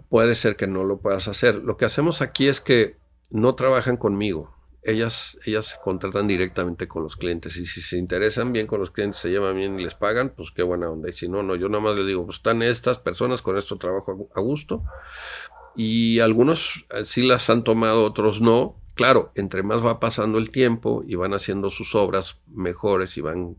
[0.10, 1.56] puede ser que no lo puedas hacer.
[1.64, 2.98] Lo que hacemos aquí es que
[3.30, 4.54] no trabajan conmigo.
[4.84, 8.92] Ellas, ellas se contratan directamente con los clientes y si se interesan bien con los
[8.92, 11.08] clientes, se llevan bien y les pagan, pues qué buena onda.
[11.08, 13.78] Y si no, no, yo nada más les digo, pues están estas personas con esto
[13.78, 14.84] trabajo a gusto.
[15.78, 20.50] Y algunos eh, sí las han tomado, otros no, claro, entre más va pasando el
[20.50, 23.58] tiempo y van haciendo sus obras mejores y van,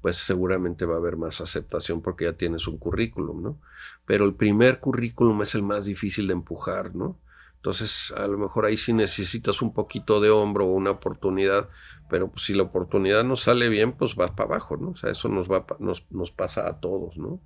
[0.00, 3.60] pues seguramente va a haber más aceptación porque ya tienes un currículum, ¿no?
[4.06, 7.18] Pero el primer currículum es el más difícil de empujar, ¿no?
[7.56, 11.68] Entonces, a lo mejor ahí sí necesitas un poquito de hombro o una oportunidad,
[12.10, 14.90] pero pues, si la oportunidad no sale bien, pues vas para abajo, ¿no?
[14.90, 17.40] O sea, eso nos, va, nos, nos pasa a todos, ¿no?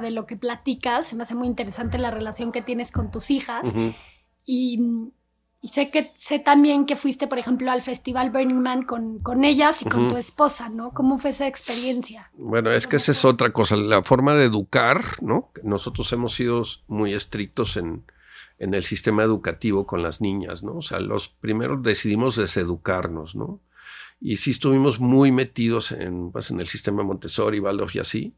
[0.00, 3.30] De lo que platicas, se me hace muy interesante la relación que tienes con tus
[3.32, 3.70] hijas.
[4.44, 5.12] Y
[5.64, 9.44] y sé que sé también que fuiste, por ejemplo, al Festival Burning Man con, con
[9.44, 10.92] ellas y con tu esposa, ¿no?
[10.92, 12.32] ¿Cómo fue esa experiencia?
[12.34, 15.52] Bueno, es que esa es otra cosa, la forma de educar, ¿no?
[15.62, 18.04] Nosotros hemos sido muy estrictos en,
[18.58, 20.78] en el sistema educativo con las niñas, ¿no?
[20.78, 23.60] O sea, los primeros decidimos deseducarnos, ¿no?
[24.20, 28.34] Y sí estuvimos muy metidos en, pues, en el sistema Montessori, Waldorf y así.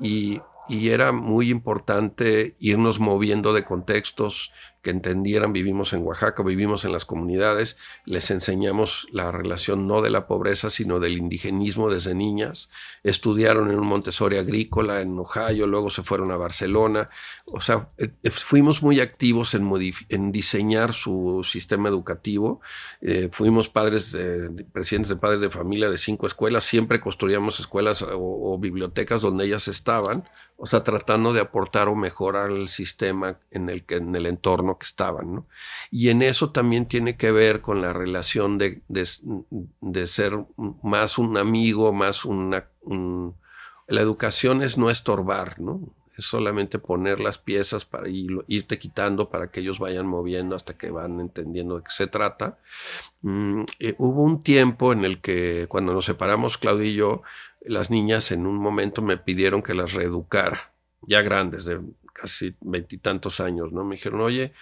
[0.00, 4.52] Y, y era muy importante irnos moviendo de contextos,
[4.82, 10.10] que entendieran, vivimos en Oaxaca, vivimos en las comunidades, les enseñamos la relación no de
[10.10, 12.68] la pobreza, sino del indigenismo desde niñas.
[13.04, 17.08] Estudiaron en un Montessori agrícola en Ohio, luego se fueron a Barcelona.
[17.46, 22.60] O sea, eh, eh, fuimos muy activos en, diseñar su sistema educativo.
[23.00, 24.16] Eh, fuimos padres,
[24.72, 29.44] presidentes de padres de familia de cinco escuelas, siempre construíamos escuelas o, o bibliotecas donde
[29.44, 30.24] ellas estaban,
[30.56, 34.71] o sea, tratando de aportar o mejorar el sistema en el, que, en el entorno
[34.78, 35.34] que estaban.
[35.34, 35.46] ¿no?
[35.90, 40.38] Y en eso también tiene que ver con la relación de, de, ser
[40.82, 42.68] más un amigo, más una...
[43.86, 45.80] la educación es no estorbar, ¿no?
[46.16, 50.90] Es solamente poner las piezas para irte quitando para que ellos vayan moviendo hasta que
[50.90, 52.58] van entendiendo de qué se trata.
[53.22, 57.22] Mm, eh, hubo un tiempo en el que cuando nos separamos, Claudio y yo,
[57.64, 61.80] las niñas en un momento me pidieron que las reeducara, ya grandes, de
[62.12, 63.84] casi veintitantos años, ¿no?
[63.84, 64.52] Me dijeron, oye,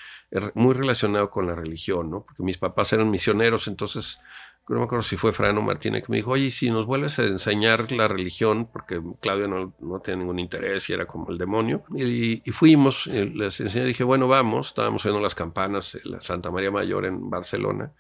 [0.55, 2.22] muy relacionado con la religión, ¿no?
[2.24, 4.20] Porque mis papás eran misioneros, entonces,
[4.68, 7.24] no me acuerdo si fue Frano Martínez que me dijo, oye, si nos vuelves a
[7.24, 11.82] enseñar la religión, porque Claudia no, no tenía ningún interés y era como el demonio,
[11.94, 17.05] y, fuimos, les enseñé, dije, bueno, vamos, estábamos viendo las campanas la Santa María Mayor
[17.07, 17.92] en Barcelona,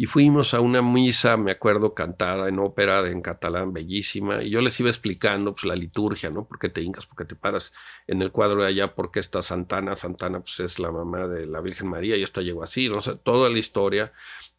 [0.00, 4.60] y fuimos a una misa, me acuerdo, cantada en ópera, en catalán, bellísima, y yo
[4.60, 6.46] les iba explicando pues la liturgia, ¿no?
[6.46, 7.06] ¿Por qué te hincas?
[7.06, 7.72] ¿Por qué te paras
[8.06, 8.94] en el cuadro de allá?
[8.94, 9.96] ¿Por qué está Santana?
[9.96, 12.98] Santana pues es la mamá de la Virgen María y esto llegó así, ¿no?
[12.98, 14.12] O sea, toda la historia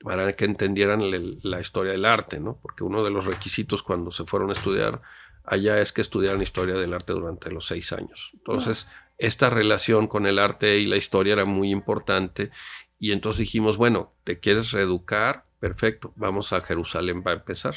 [0.04, 1.04] para que entendieran
[1.42, 2.60] la historia del arte, ¿no?
[2.62, 5.02] Porque uno de los requisitos cuando se fueron a estudiar
[5.46, 8.32] allá es que estudiaran historia del arte durante los seis años.
[8.34, 12.52] Entonces, esta relación con el arte y la historia era muy importante
[13.00, 15.46] y entonces dijimos, bueno, ¿te quieres reeducar?
[15.60, 17.76] Perfecto, vamos a Jerusalén para empezar.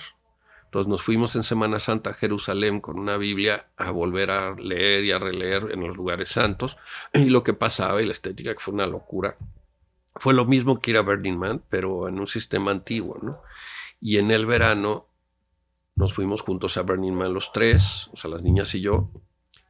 [0.65, 5.07] Entonces nos fuimos en Semana Santa a Jerusalén con una Biblia a volver a leer
[5.07, 6.77] y a releer en los lugares santos.
[7.15, 9.37] Y lo que pasaba y la estética, que fue una locura,
[10.17, 13.43] fue lo mismo que ir a Burning Man, pero en un sistema antiguo, ¿no?
[14.01, 15.09] Y en el verano
[15.95, 19.11] nos fuimos juntos a Burning Man los tres, o sea, las niñas y yo.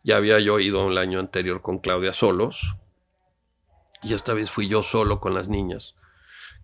[0.05, 2.77] Ya había yo ido el año anterior con Claudia solos,
[4.03, 5.95] y esta vez fui yo solo con las niñas,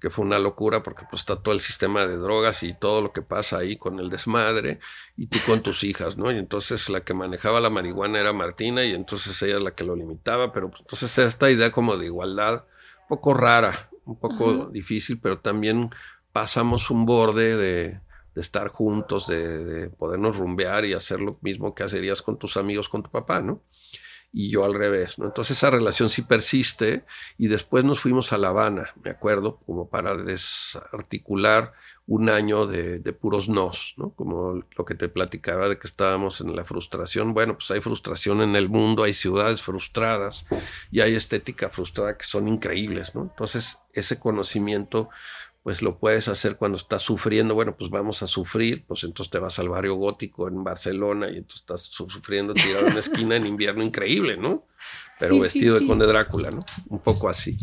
[0.01, 3.13] que fue una locura porque pues está todo el sistema de drogas y todo lo
[3.13, 4.81] que pasa ahí con el desmadre
[5.17, 6.31] y tú con tus hijas, ¿no?
[6.31, 9.85] Y entonces la que manejaba la marihuana era Martina y entonces ella es la que
[9.85, 12.67] lo limitaba, pero pues, entonces esta idea como de igualdad,
[13.03, 15.91] un poco rara, un poco difícil, pero también
[16.33, 18.01] pasamos un borde de,
[18.35, 22.57] de estar juntos, de, de, podernos rumbear y hacer lo mismo que hacerías con tus
[22.57, 23.63] amigos, con tu papá, ¿no?
[24.33, 25.27] Y yo al revés, ¿no?
[25.27, 27.05] Entonces esa relación sí persiste
[27.39, 31.73] y después nos fuimos a La Habana, me acuerdo, como para desarticular
[32.07, 34.11] un año de, puros nos, ¿no?
[34.11, 37.35] Como lo que te platicaba de que estábamos en la frustración.
[37.35, 40.47] Bueno, pues hay frustración en el mundo, hay ciudades frustradas
[40.91, 43.23] y hay estética frustrada que son increíbles, ¿no?
[43.23, 45.11] Entonces ese conocimiento
[45.69, 49.39] pues lo puedes hacer cuando estás sufriendo, bueno, pues vamos a sufrir, pues entonces te
[49.39, 53.45] vas al barrio gótico en Barcelona y entonces estás sufriendo tirado en una esquina en
[53.45, 54.63] invierno increíble, ¿no?
[55.19, 56.65] Pero vestido de conde Drácula, ¿no?
[56.89, 57.55] Un poco así.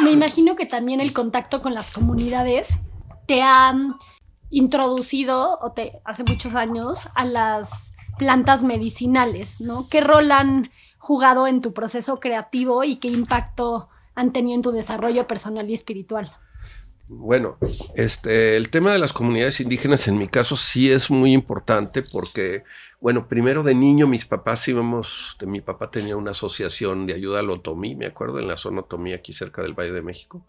[0.00, 2.68] Me imagino que también el contacto con las comunidades
[3.26, 3.74] te ha
[4.50, 9.88] introducido, o te, hace muchos años, a las plantas medicinales, ¿no?
[9.88, 14.70] ¿Qué rol han jugado en tu proceso creativo y qué impacto han tenido en tu
[14.70, 16.36] desarrollo personal y espiritual?
[17.12, 17.58] Bueno,
[17.96, 22.62] este, el tema de las comunidades indígenas en mi caso sí es muy importante porque,
[23.00, 27.50] bueno, primero de niño mis papás íbamos, mi papá tenía una asociación de ayuda al
[27.50, 30.46] otomí, me acuerdo, en la zona otomí aquí cerca del Valle de México.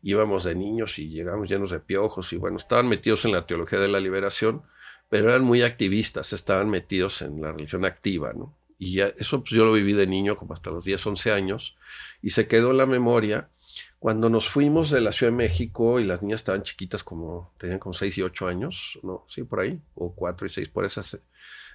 [0.00, 3.80] Íbamos de niños y llegamos llenos de piojos y bueno, estaban metidos en la teología
[3.80, 4.62] de la liberación,
[5.08, 8.56] pero eran muy activistas, estaban metidos en la religión activa, ¿no?
[8.78, 11.76] Y eso pues, yo lo viví de niño como hasta los 10, 11 años
[12.22, 13.50] y se quedó la memoria
[13.98, 17.78] cuando nos fuimos de la Ciudad de México y las niñas estaban chiquitas, como tenían
[17.78, 21.18] como 6 y 8 años, no, sí, por ahí, o 4 y 6, por esas,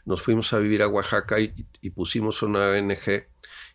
[0.05, 1.53] nos fuimos a vivir a Oaxaca y,
[1.89, 3.27] pusimos una ONG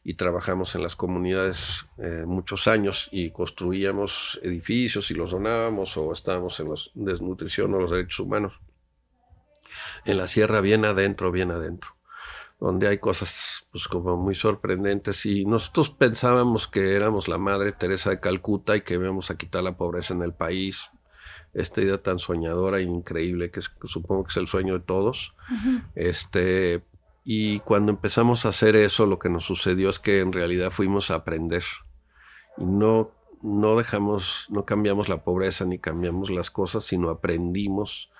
[0.05, 6.13] y trabajamos en las comunidades eh, muchos años y construíamos edificios y los donábamos o
[6.13, 8.61] estábamos en la desnutrición o los derechos humanos.
[10.05, 11.96] En la sierra, bien adentro, bien adentro
[12.59, 18.11] donde hay cosas pues como muy sorprendentes y nosotros pensábamos que éramos la madre Teresa
[18.11, 20.91] de Calcuta y que íbamos a quitar la pobreza en el país.
[21.53, 25.35] Esta idea tan soñadora e increíble que, supongo que es el sueño de todos.
[25.95, 26.83] Este
[27.29, 31.11] y cuando empezamos a hacer eso, lo que nos sucedió es que en realidad fuimos
[31.11, 31.65] a aprender
[32.57, 33.11] y no,
[33.43, 38.11] no dejamos, no cambiamos la pobreza ni cambiamos las cosas, sino aprendimos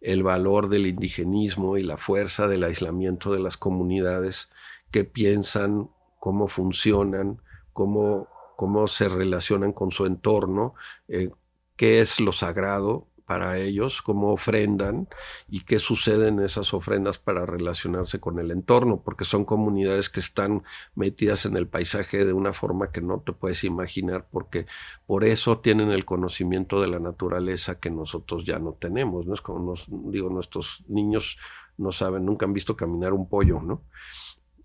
[0.00, 4.48] el valor del indigenismo y la fuerza del aislamiento de las comunidades
[4.90, 7.40] que piensan, cómo funcionan,
[7.72, 10.74] cómo, cómo se relacionan con su entorno,
[11.08, 11.30] eh,
[11.76, 15.06] qué es lo sagrado para ellos, cómo ofrendan
[15.50, 20.20] y qué sucede en esas ofrendas para relacionarse con el entorno, porque son comunidades que
[20.20, 20.62] están
[20.94, 24.64] metidas en el paisaje de una forma que no te puedes imaginar, porque
[25.06, 29.34] por eso tienen el conocimiento de la naturaleza que nosotros ya no tenemos, ¿no?
[29.34, 31.36] Es como nos, digo, nuestros niños
[31.76, 33.82] no saben, nunca han visto caminar un pollo, ¿no?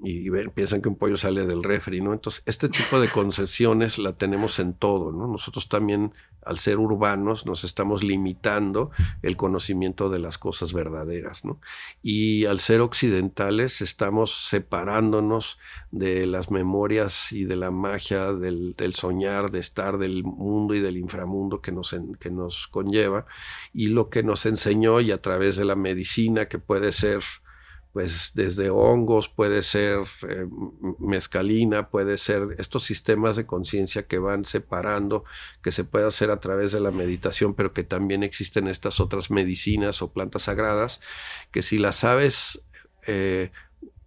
[0.04, 2.14] Y, piensan que un pollo sale del refri, ¿no?
[2.14, 5.28] Entonces, este tipo de concesiones la tenemos en todo, ¿no?
[5.28, 6.14] Nosotros también,
[6.45, 8.91] al ser urbanos, nos estamos limitando
[9.22, 11.62] el conocimiento de las cosas verdaderas, ¿no?
[12.01, 15.58] Y al ser occidentales, estamos separándonos
[15.91, 20.97] de las memorias y de la magia del, soñar, de estar del mundo y del
[20.97, 23.26] inframundo que nos, que nos conlleva,
[23.74, 27.24] y lo que nos enseñó y a través de la medicina, que puede ser
[27.94, 30.48] pues desde hongos, puede ser eh,
[30.98, 35.26] mezcalina, puede ser estos sistemas de conciencia que van separando,
[35.62, 39.30] que se puede hacer a través de la meditación, pero que también existen estas otras
[39.30, 41.02] medicinas o plantas sagradas,
[41.52, 42.66] que si las sabes,
[43.06, 43.52] eh,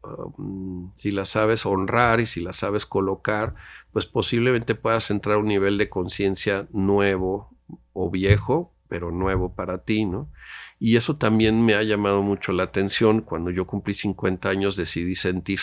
[0.03, 3.55] um, si las sabes honrar y si las sabes colocar,
[3.93, 7.57] pues posiblemente puedas entrar a un nivel de conciencia nuevo
[7.93, 10.31] o viejo, pero nuevo para ti, ¿no?
[10.79, 13.21] Y eso también me ha llamado mucho la atención.
[13.21, 15.61] Cuando yo cumplí 50 años decidí sentir.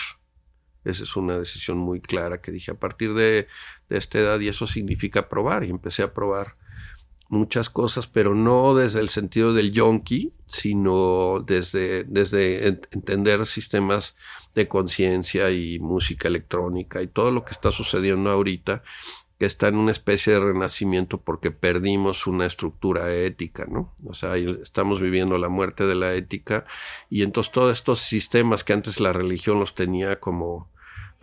[0.83, 3.47] Esa es una decisión muy clara que dije a partir de,
[3.89, 6.55] esta edad y eso significa probar y empecé a probar
[7.29, 14.15] muchas cosas, pero no desde el sentido del yonki, sino desde, desde entender sistemas
[14.55, 18.83] de conciencia y música electrónica y todo lo que está sucediendo ahorita
[19.45, 23.93] está en una especie de renacimiento porque perdimos una estructura ética, ¿no?
[24.05, 26.65] O sea, estamos viviendo la muerte de la ética
[27.09, 30.71] y entonces todos estos sistemas que antes la religión los tenía como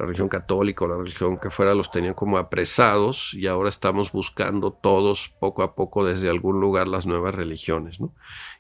[0.01, 4.13] la religión católica o la religión que fuera los tenían como apresados y ahora estamos
[4.13, 8.15] buscando todos poco a poco desde algún lugar las nuevas religiones, ¿no?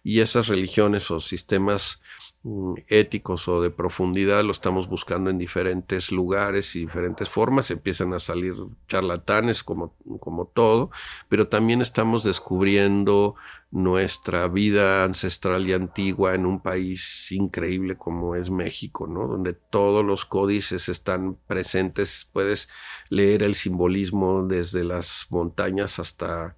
[0.04, 2.02] Y esas religiones o sistemas
[2.88, 7.70] éticos o de profundidad lo estamos buscando en diferentes lugares y diferentes formas.
[7.70, 8.54] Empiezan a salir
[8.88, 10.90] charlatanes como, como todo,
[11.28, 13.34] pero también estamos descubriendo
[13.70, 19.28] nuestra vida ancestral y antigua en un país increíble como es México, ¿no?
[19.28, 22.28] Donde todos los códices están presentes.
[22.32, 22.68] Puedes
[23.10, 26.56] leer el simbolismo desde las montañas hasta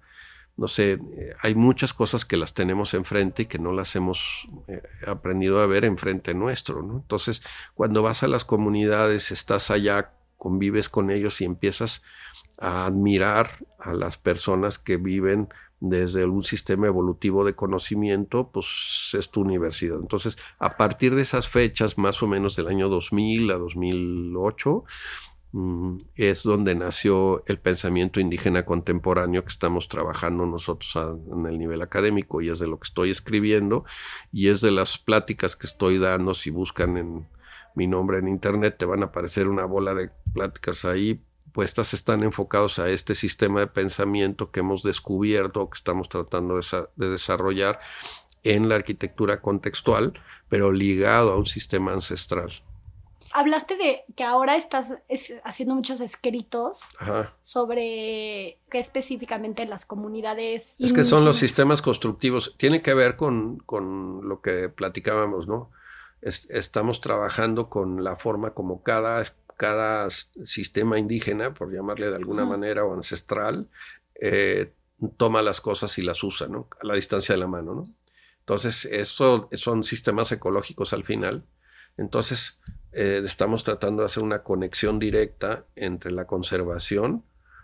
[0.55, 4.47] no sé, eh, hay muchas cosas que las tenemos enfrente y que no las hemos
[4.67, 6.79] eh, aprendido a ver enfrente nuestro.
[6.79, 7.41] Entonces,
[7.73, 12.03] cuando vas a las comunidades, estás allá, convives con ellos y empiezas
[12.59, 13.49] a admirar
[13.79, 15.49] a las personas que viven
[15.79, 19.97] desde un sistema evolutivo de conocimiento, pues es tu universidad.
[19.99, 25.32] Entonces, a partir de esas fechas, más o menos del año 2000 a 2008, Mm,
[26.15, 32.41] es donde nació el pensamiento indígena contemporáneo que estamos trabajando nosotros en el nivel académico
[32.41, 33.85] y es de lo que estoy escribiendo
[34.31, 36.33] y es de las pláticas que estoy dando.
[36.33, 37.27] Si buscan en
[37.75, 41.21] mi nombre en internet te van a aparecer una bola de pláticas ahí.
[41.51, 46.59] Puestas están enfocados a este sistema de pensamiento que hemos descubierto, que estamos tratando
[46.95, 47.79] de desarrollar
[48.41, 50.13] en la arquitectura contextual,
[50.49, 52.63] pero ligado a un sistema ancestral
[53.33, 54.93] hablaste de que ahora estás
[55.43, 56.81] haciendo muchos escritos
[57.41, 60.75] sobre qué específicamente las comunidades.
[60.79, 62.55] Es que son los sistemas constructivos.
[62.57, 65.71] Tiene que ver con, con lo que platicábamos, ¿no?
[66.21, 69.23] estamos trabajando con la forma como cada,
[69.57, 73.67] cada sistema indígena, por llamarle de alguna manera, o ancestral,
[74.15, 74.71] eh,
[75.17, 76.69] toma las cosas y las usa, ¿no?
[76.81, 77.89] A la distancia de la mano, ¿no?
[78.39, 81.43] Entonces, eso son sistemas ecológicos al final.
[81.97, 82.61] Entonces,
[82.93, 87.23] eh, estamos tratando de hacer una conexión directa entre la conservación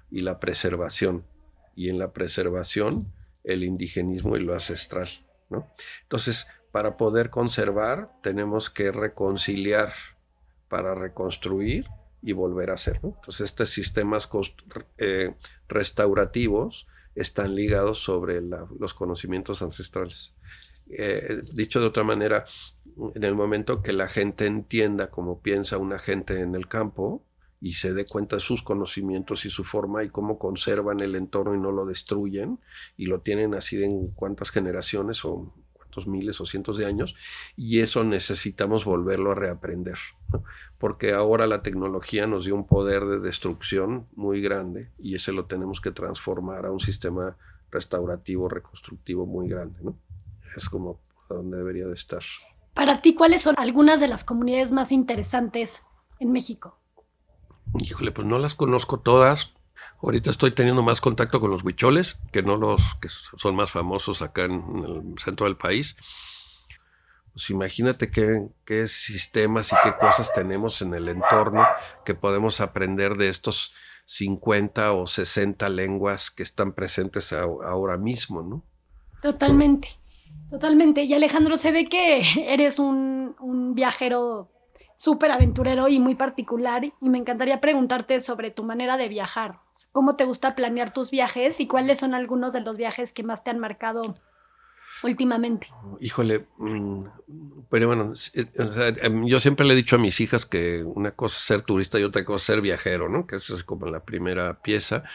[0.10, 1.26] y la preservación.
[1.76, 3.14] Y en la preservación,
[3.44, 5.08] el indigenismo y lo ancestral.
[5.50, 5.68] ¿no?
[6.04, 9.94] Entonces, para poder conservar, tenemos que reconciliar
[10.68, 11.88] para reconstruir
[12.22, 13.00] y volver a hacer.
[13.02, 14.30] Entonces, estos sistemas
[14.98, 15.34] eh,
[15.68, 20.34] restaurativos están ligados sobre los conocimientos ancestrales.
[20.92, 22.46] Eh, dicho de otra manera,
[23.16, 27.24] en el momento que la gente entienda cómo piensa una gente en el campo
[27.62, 31.56] y se dé cuenta de sus conocimientos y su forma y cómo conservan el entorno
[31.56, 32.60] y no lo destruyen
[32.97, 37.16] y lo tienen así en cuántas generaciones o cuántos miles o cientos de años,
[37.58, 39.97] y eso necesitamos volverlo a reaprender,
[40.78, 45.45] porque ahora la tecnología nos dio un poder de destrucción muy grande y ese lo
[45.45, 47.38] tenemos que transformar a un sistema
[47.72, 49.80] restaurativo, reconstructivo muy grande.
[49.82, 49.95] ¿no?
[50.56, 52.24] Es como donde debería de estar.
[52.80, 55.86] Para ti, ¿cuáles son algunas de las comunidades más interesantes
[56.18, 56.80] en México?
[57.78, 59.52] Híjole, pues no las conozco todas.
[60.02, 64.22] Ahorita estoy teniendo más contacto con los huicholes, que no los que son más famosos
[64.22, 64.54] acá en,
[64.86, 65.98] el centro del país.
[67.34, 71.68] Pues imagínate qué, qué, sistemas y qué cosas tenemos en el entorno
[72.06, 73.76] que podemos aprender de estos
[74.06, 78.64] 50 o 60 lenguas que están presentes ahora mismo, ¿no?
[79.22, 80.00] Totalmente,
[80.50, 81.04] totalmente.
[81.04, 84.50] Y Alejandro, se ve que eres un, un viajero
[85.00, 89.62] súper aventurero y muy particular y me encantaría preguntarte sobre tu manera de viajar.
[89.94, 93.42] ¿Cómo te gusta planear tus viajes y cuáles son algunos de los viajes que más
[93.42, 94.04] te han marcado
[95.02, 95.68] últimamente?
[96.02, 97.04] Híjole, mm,
[97.70, 98.46] pero bueno, eh,
[99.02, 101.98] em, yo siempre le he dicho a mis hijas que una cosa es ser turista
[101.98, 103.26] y otra cosa es ser viajero, ¿no?
[103.26, 105.06] Que es como la primera pieza.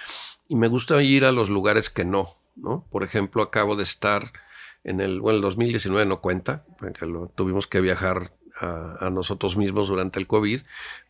[0.49, 2.87] Y me gusta ir a los lugares que no, ¿no?
[2.91, 4.33] Por ejemplo, acabo de estar
[4.85, 9.89] en el, bueno, el 2019 no cuenta, porque lo, tuvimos que viajar a, nosotros mismos
[9.89, 10.61] durante el COVID,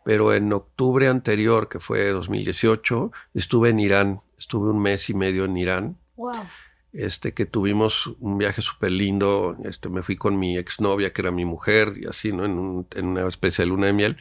[0.05, 5.45] pero en octubre anterior, que fue 2018, estuve en Irán, estuve un mes y medio
[5.45, 5.99] en Irán.
[6.17, 6.45] Wow.
[6.93, 11.33] Este, que tuvimos un viaje súper lindo, este, me fui con mi exnovia, que era
[11.33, 12.45] mi mujer, y así, ¿no?
[12.45, 14.17] En, en una especie de luna de miel.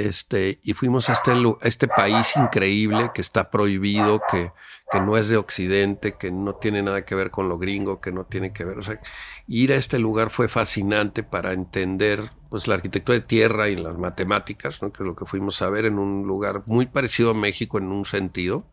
[0.00, 4.50] Este, y fuimos a este, a este país increíble que está prohibido, que,
[4.98, 8.24] no es de Occidente, que no tiene nada que ver con lo gringo, que no
[8.24, 8.98] tiene que ver, o sea,
[9.46, 13.98] ir a este lugar fue fascinante para entender pues la arquitectura de tierra y las
[13.98, 14.90] matemáticas, ¿no?
[14.90, 17.92] que es lo que fuimos a ver en un lugar muy parecido a México en
[17.92, 18.64] un sentido,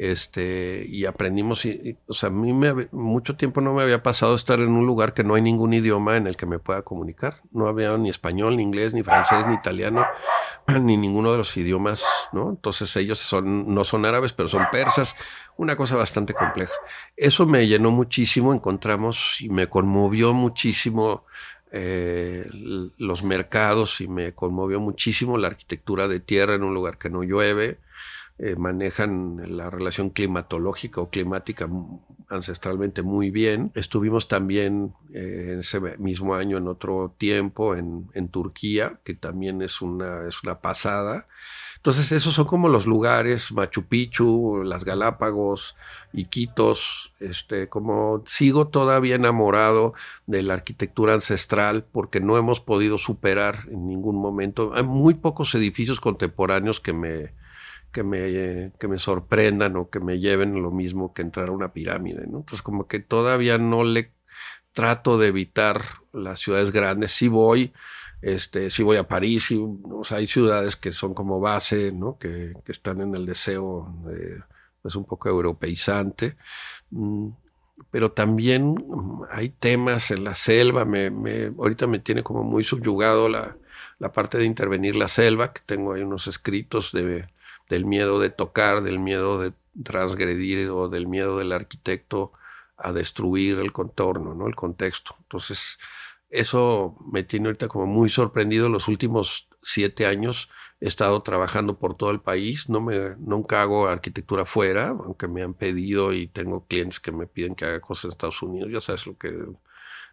[0.00, 1.66] este, y aprendimos,
[2.06, 5.12] o sea, a mí me, mucho tiempo no me había pasado estar en un lugar
[5.12, 7.42] que no hay ningún idioma en el que me pueda comunicar.
[7.50, 10.06] No había ni español, ni inglés, ni francés, ni italiano,
[10.78, 12.50] ni ninguno de los idiomas, ¿no?
[12.50, 15.16] Entonces ellos son, no son árabes, pero son persas,
[15.56, 16.74] una cosa bastante compleja.
[17.16, 21.24] Eso me llenó muchísimo, encontramos y me conmovió muchísimo
[21.72, 22.48] eh,
[22.98, 27.22] los mercados y me conmovió muchísimo la arquitectura de tierra en un lugar que no
[27.22, 27.78] llueve
[28.42, 31.68] eh, manejan la relación climatológica o climática
[32.30, 33.72] ancestralmente muy bien.
[33.74, 39.82] Estuvimos también eh, en ese mismo año, en otro tiempo, en, Turquía, que también es
[39.82, 41.26] una, es una pasada.
[41.76, 45.76] Entonces, esos son como los lugares, Machu Picchu, las Galápagos,
[46.12, 49.94] Iquitos, este, como sigo todavía enamorado
[50.26, 54.72] de la arquitectura ancestral porque no hemos podido superar en ningún momento.
[54.74, 57.32] Hay muy pocos edificios contemporáneos que me,
[57.92, 61.72] que me, que me sorprendan o que me lleven lo mismo que entrar a una
[61.72, 62.22] pirámide.
[62.24, 64.12] Entonces como que todavía no le
[64.72, 65.82] trato de evitar
[66.12, 67.72] las ciudades grandes, sí voy,
[68.22, 72.18] este, sí voy a París, y, o sea, hay ciudades que son como base, ¿no?
[72.18, 74.42] Que, que están en el deseo de,
[74.82, 76.36] pues un poco europeizante,
[76.90, 77.28] mm,
[77.90, 78.76] pero también
[79.30, 83.56] hay temas en la selva, me, me, ahorita me tiene como muy subyugado la,
[83.98, 87.28] la parte de intervenir la selva, que tengo ahí unos escritos de
[87.70, 92.32] del miedo de tocar, del miedo de transgredir o del miedo del arquitecto
[92.76, 94.46] a destruir el contorno, ¿no?
[94.46, 95.14] el contexto.
[95.20, 95.78] Entonces,
[96.28, 98.68] eso me tiene ahorita como muy sorprendido.
[98.68, 100.48] Los últimos siete años
[100.80, 102.68] he estado trabajando por todo el país.
[102.68, 107.26] No me, nunca hago arquitectura fuera, aunque me han pedido y tengo clientes que me
[107.26, 108.70] piden que haga cosas en Estados Unidos.
[108.72, 109.32] Ya sabes lo que...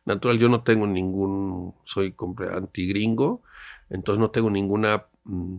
[0.05, 1.73] Natural, yo no tengo ningún...
[1.83, 2.15] Soy
[2.53, 3.41] antigringo,
[3.89, 5.05] entonces no tengo ninguna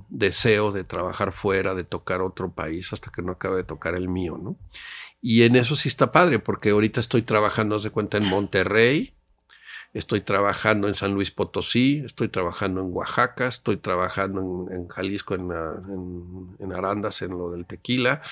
[0.09, 4.09] deseo de trabajar fuera, de tocar otro país hasta que no acabe de tocar el
[4.09, 4.57] mío, ¿no?
[5.21, 9.14] Y en eso sí está padre, porque ahorita estoy trabajando, haz de cuenta, en Monterrey,
[9.95, 15.51] estoy trabajando en San Luis Potosí, estoy trabajando en Oaxaca, estoy trabajando en, Jalisco, en,
[16.61, 18.23] en, Arandas, en lo del tequila,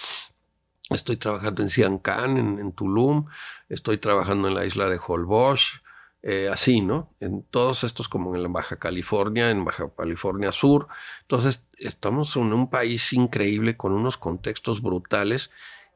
[0.90, 3.26] estoy trabajando en Siancán, en, Tulum,
[3.68, 5.82] estoy trabajando en la isla de Holbox,
[6.28, 7.14] eh, así, ¿no?
[7.20, 10.88] En todos estos, como en la Baja California, en Baja California Sur.
[11.20, 15.52] Entonces, estamos en un país increíble con unos contextos brutales.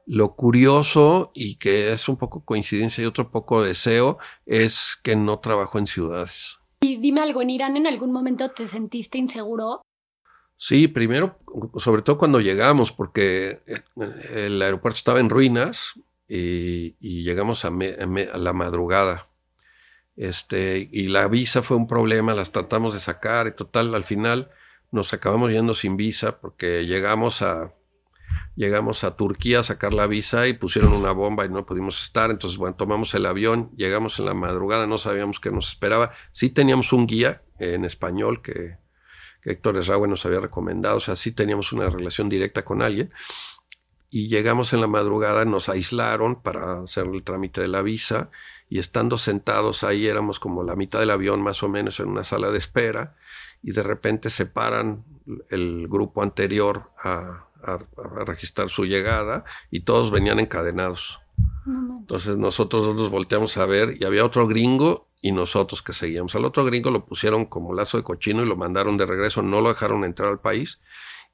[0.07, 5.41] Lo curioso y que es un poco coincidencia y otro poco deseo es que no
[5.41, 6.59] trabajo en ciudades.
[6.81, 9.83] Y dime algo, ¿en Irán en algún momento te sentiste inseguro?
[10.57, 11.41] Sí, primero,
[11.75, 13.83] sobre todo cuando llegamos, porque eh,
[14.47, 15.95] el aeropuerto estaba en ruinas
[16.29, 19.30] y, llegamos a la madrugada
[20.21, 24.51] este, y la visa fue un problema, las tratamos de sacar y total, al final
[24.91, 27.73] nos acabamos yendo sin visa porque llegamos a,
[28.55, 32.31] llegamos a Turquía a sacar la visa y pusieron una bomba y no pudimos estar.
[32.31, 36.13] Entonces, bueno, tomamos el avión, llegamos en la madrugada, no sabíamos qué nos esperaba.
[36.33, 38.77] Sí teníamos un guía en español que,
[39.41, 43.11] que Héctor Esraue nos había recomendado, o sea, sí teníamos una relación directa con alguien.
[44.11, 48.31] Y llegamos en la madrugada, nos aislaron para hacer el trámite de la visa
[48.71, 52.23] y estando sentados ahí éramos como la mitad del avión más o menos en una
[52.23, 53.17] sala de espera
[53.63, 55.05] y de repente se paran
[55.51, 57.47] el grupo anterior a,
[58.25, 61.21] registrar su llegada y todos venían encadenados.
[61.67, 66.35] Entonces nosotros nos volteamos a ver y había otro gringo y nosotros que seguíamos.
[66.35, 69.61] Al otro gringo lo pusieron como lazo de cochino y lo mandaron de regreso, no
[69.61, 70.81] lo dejaron entrar al país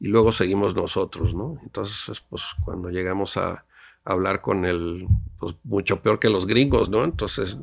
[0.00, 1.60] y luego seguimos nosotros, ¿no?
[1.62, 3.64] Entonces, pues cuando llegamos a,
[4.06, 5.06] hablar con él,
[5.38, 7.04] pues mucho peor que los gringos, ¿no?
[7.04, 7.58] Entonces,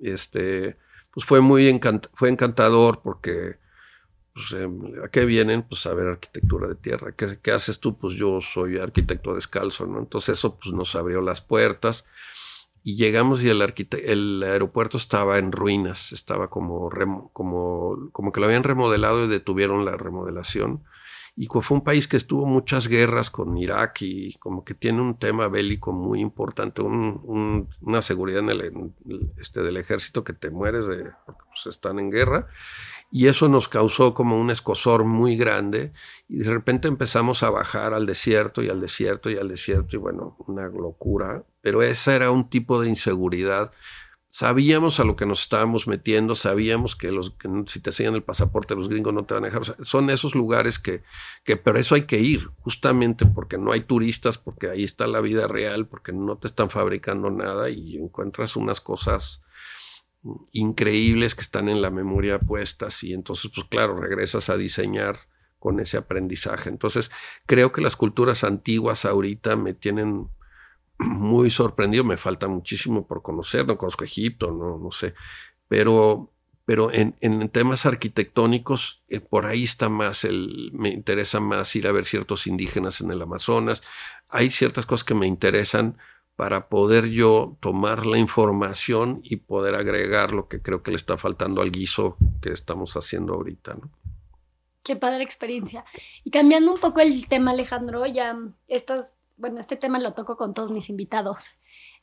[0.00, 0.76] este,
[1.12, 1.80] pues fue muy
[2.14, 3.58] fue encantador porque,
[4.32, 5.62] pues, em, ¿a qué vienen?
[5.62, 7.12] Pues a ver arquitectura de tierra.
[7.12, 7.96] ¿Qué, ¿Qué, haces tú?
[7.98, 10.00] Pues yo soy arquitecto descalzo, ¿no?
[10.00, 12.04] Entonces eso pues nos abrió las puertas
[12.82, 13.62] y llegamos y el,
[14.04, 16.90] el aeropuerto estaba en ruinas, estaba como,
[17.32, 20.82] como, como que lo habían remodelado y detuvieron la remodelación.
[21.36, 25.18] Y fue un país que estuvo muchas guerras con Irak y como que tiene un
[25.18, 28.92] tema bélico muy importante, una seguridad en el,
[29.36, 32.46] este, del ejército que te mueres de, porque pues, están en guerra
[33.10, 35.92] y eso nos causó como un escosor muy grande
[36.28, 39.98] y de repente empezamos a bajar al desierto y al desierto y al desierto y
[39.98, 43.72] bueno, una locura, pero ese era un tipo de inseguridad.
[44.36, 48.74] Sabíamos a lo que nos estábamos metiendo, sabíamos que, los, si te enseñan el pasaporte
[48.74, 49.62] los gringos no te van a dejar.
[49.84, 51.04] son esos lugares que,
[51.44, 55.20] que, pero eso hay que ir, justamente porque no hay turistas, porque ahí está la
[55.20, 59.40] vida real, porque no te están fabricando nada y encuentras unas cosas
[60.50, 65.16] increíbles que están en la memoria puestas y entonces, pues claro, regresas a diseñar
[65.60, 66.70] con ese aprendizaje.
[66.70, 67.12] Entonces,
[67.46, 70.26] creo que las culturas antiguas ahorita me tienen
[71.08, 75.14] muy sorprendido, me falta muchísimo por conocer, no conozco Egipto, no, no sé,
[75.68, 76.32] pero,
[76.64, 81.86] pero en, en temas arquitectónicos, eh, por ahí está más, el, me interesa más ir
[81.86, 83.82] a ver ciertos indígenas en el Amazonas,
[84.28, 85.96] hay ciertas cosas que me interesan
[86.36, 91.16] para poder yo tomar la información y poder agregar lo que creo que le está
[91.16, 93.74] faltando al guiso que estamos haciendo ahorita.
[93.74, 93.90] ¿no?
[94.82, 95.84] Qué padre experiencia.
[96.24, 98.36] Y cambiando un poco el tema, Alejandro, ya
[98.66, 101.50] estas, bueno, este tema lo toco con todos mis invitados.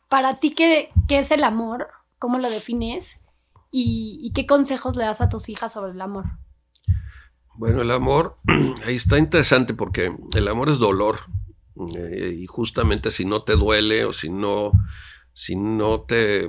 [0.09, 1.87] Para ti, ¿qué, qué es el amor?
[2.19, 3.21] ¿Cómo lo defines?
[3.71, 6.25] ¿Y, ¿Y qué consejos le das a tus hijas sobre el amor?
[7.55, 8.37] Bueno, el amor,
[8.85, 11.19] ahí está interesante porque el amor es dolor,
[11.95, 14.71] eh, y justamente si no te duele o si no,
[15.33, 16.45] si no te...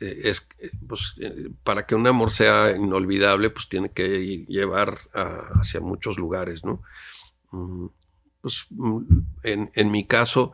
[0.00, 0.48] Eh, es,
[0.86, 6.64] pues, eh, para que un amor sea inolvidable, pues tiene que llevar hacia muchos lugares,
[6.64, 6.82] ¿no?
[7.50, 7.86] Mm,
[8.40, 9.02] pues mm,
[9.42, 10.52] en, en mi caso,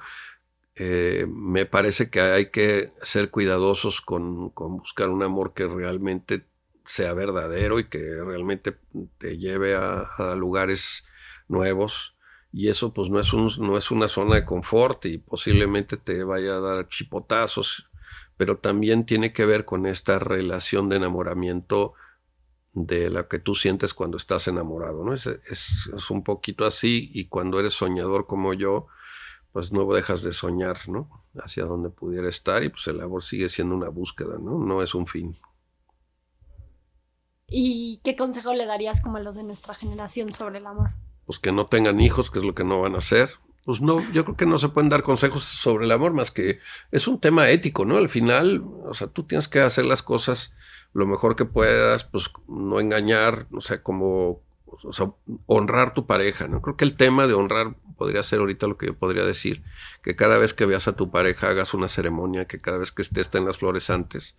[0.76, 6.47] me parece que hay que ser cuidadosos con, con, buscar un amor que realmente
[6.85, 8.76] sea verdadero y que realmente
[9.18, 11.05] te lleve a, a lugares
[11.49, 12.16] nuevos.
[12.53, 16.22] Y eso pues no es, un, no es una zona de confort y posiblemente te
[16.22, 17.89] vaya a dar chipotazos,
[18.37, 21.95] pero también tiene que ver con esta relación de enamoramiento
[22.74, 25.14] de la que tú sientes cuando estás enamorado, ¿no?
[25.14, 28.86] Es, es, es, un poquito así y cuando eres soñador como yo,
[29.52, 31.24] pues no dejas de soñar, ¿no?
[31.36, 34.58] Hacia donde pudiera estar y pues el amor sigue siendo una búsqueda, ¿no?
[34.58, 35.36] No es un fin.
[37.46, 40.90] ¿Y qué consejo le darías como a los de nuestra generación sobre el amor?
[41.26, 43.30] pues que no tengan hijos, que es lo que no van a hacer.
[43.64, 46.58] Pues no, yo creo que no se pueden dar consejos sobre el amor más que
[46.90, 47.96] es un tema ético, ¿no?
[47.96, 50.52] Al final, o sea, tú tienes que hacer las cosas
[50.95, 54.40] lo mejor que puedas, pues no engañar, o sea, como
[55.47, 56.62] honrar tu pareja, ¿no?
[56.62, 59.62] Creo que el tema de honrar podría ser ahorita lo que yo podría decir,
[60.03, 63.03] que cada vez que veas a tu pareja hagas una ceremonia, que cada vez que
[63.03, 64.36] estés en las flores antes,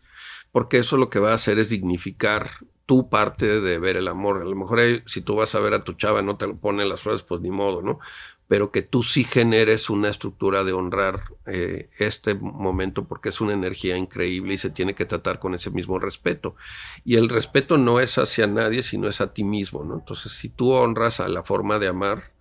[0.52, 2.50] porque eso lo que va a hacer es dignificar
[2.86, 4.42] tu parte de ver el amor.
[4.42, 6.90] A lo mejor si tú vas a ver a tu chava no te lo ponen
[6.90, 8.00] las flores, pues ni modo, ¿no?
[8.48, 13.54] Pero que tú sí generes una estructura de honrar eh, este momento porque es una
[13.54, 16.56] energía increíble y se tiene que tratar con ese mismo respeto.
[17.04, 19.96] Y el respeto no es hacia nadie, sino es a ti mismo, ¿no?
[19.96, 22.32] Entonces, si tú honras a la forma de amar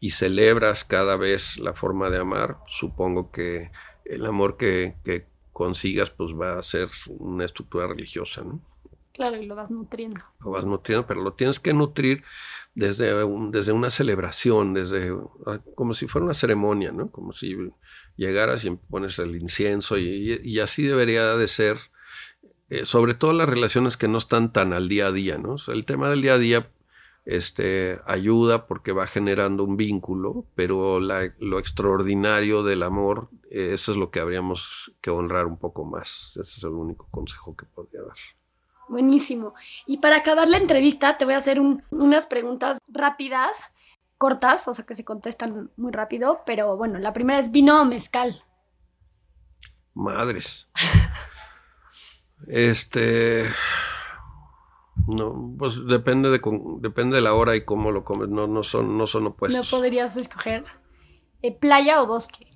[0.00, 3.70] y celebras cada vez la forma de amar, supongo que
[4.04, 8.60] el amor que, que consigas pues va a ser una estructura religiosa, ¿no?
[9.18, 10.20] Claro, y lo vas nutriendo.
[10.44, 12.22] Lo vas nutriendo, pero lo tienes que nutrir
[12.76, 13.12] desde,
[13.50, 15.12] desde una celebración, desde
[15.44, 17.10] ah, como si fuera una ceremonia, ¿no?
[17.10, 17.56] Como si
[18.14, 21.78] llegaras y pones el incienso y, así debería de ser,
[22.70, 25.56] eh, sobre todo las relaciones que no están tan al día a día, ¿no?
[25.66, 26.70] el tema del día a día
[27.24, 33.98] este, ayuda porque va generando un vínculo, pero lo extraordinario del amor, eh, eso es
[33.98, 36.38] lo que habríamos que honrar un poco más.
[36.40, 38.16] Ese es el único consejo que podría dar.
[38.88, 39.54] Buenísimo.
[39.86, 43.64] Y para acabar la entrevista, te voy a hacer unas preguntas rápidas,
[44.16, 47.84] cortas, o sea que se contestan muy rápido, pero bueno, la primera es vino o
[47.84, 48.42] mezcal.
[49.94, 50.68] Madres.
[52.46, 53.44] este.
[55.06, 56.40] No, pues depende de,
[56.80, 58.28] depende de la hora y cómo lo comes.
[58.28, 59.70] No, no, son, no son opuestos.
[59.70, 60.64] No podrías escoger
[61.42, 62.46] eh, playa o bosque.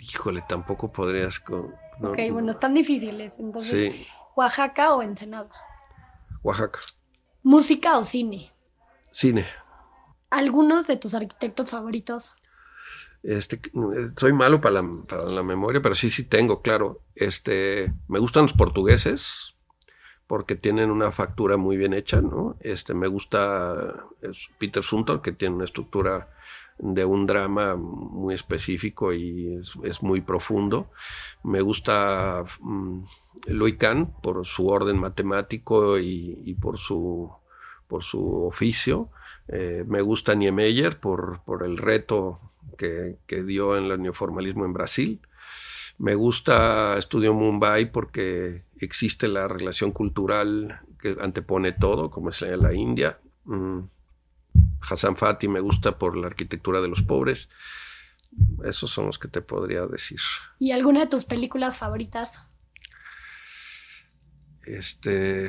[0.00, 1.42] Híjole, tampoco podrías.
[1.48, 3.38] ok, bueno, están difíciles.
[3.38, 3.94] Entonces,
[4.36, 5.50] ¿Oaxaca o Ensenada?
[6.42, 6.80] Oaxaca.
[7.42, 8.52] ¿Música o cine?
[9.10, 9.46] Cine.
[10.30, 12.36] ¿Algunos de tus arquitectos favoritos?
[13.22, 13.60] Este,
[14.18, 17.02] soy malo para la, para la, memoria, pero sí, sí tengo, claro.
[17.14, 19.54] Este, me gustan los portugueses,
[20.26, 22.56] porque tienen una factura muy bien hecha, ¿no?
[22.60, 24.06] Este, me gusta
[24.58, 26.30] Peter Suntor, que tiene una estructura
[26.78, 30.90] de un drama muy específico y es, muy profundo.
[31.42, 33.04] Me gusta um,
[33.78, 37.30] Kahn por su orden matemático y, por, su,
[37.86, 39.10] por su oficio.
[39.48, 42.38] Eh, me gusta Niemeyer por, por el reto
[42.78, 45.20] que, que dio en el neoformalismo en Brasil.
[45.98, 52.72] Me gusta Estudio Mumbai porque existe la relación cultural que antepone todo, como es la
[52.72, 53.18] India.
[53.44, 53.80] Mm.
[54.88, 57.48] Hassan Fati me gusta por la arquitectura de los pobres.
[58.64, 60.20] Esos son los que te podría decir.
[60.58, 62.46] ¿Y alguna de tus películas favoritas?
[64.64, 65.46] Este,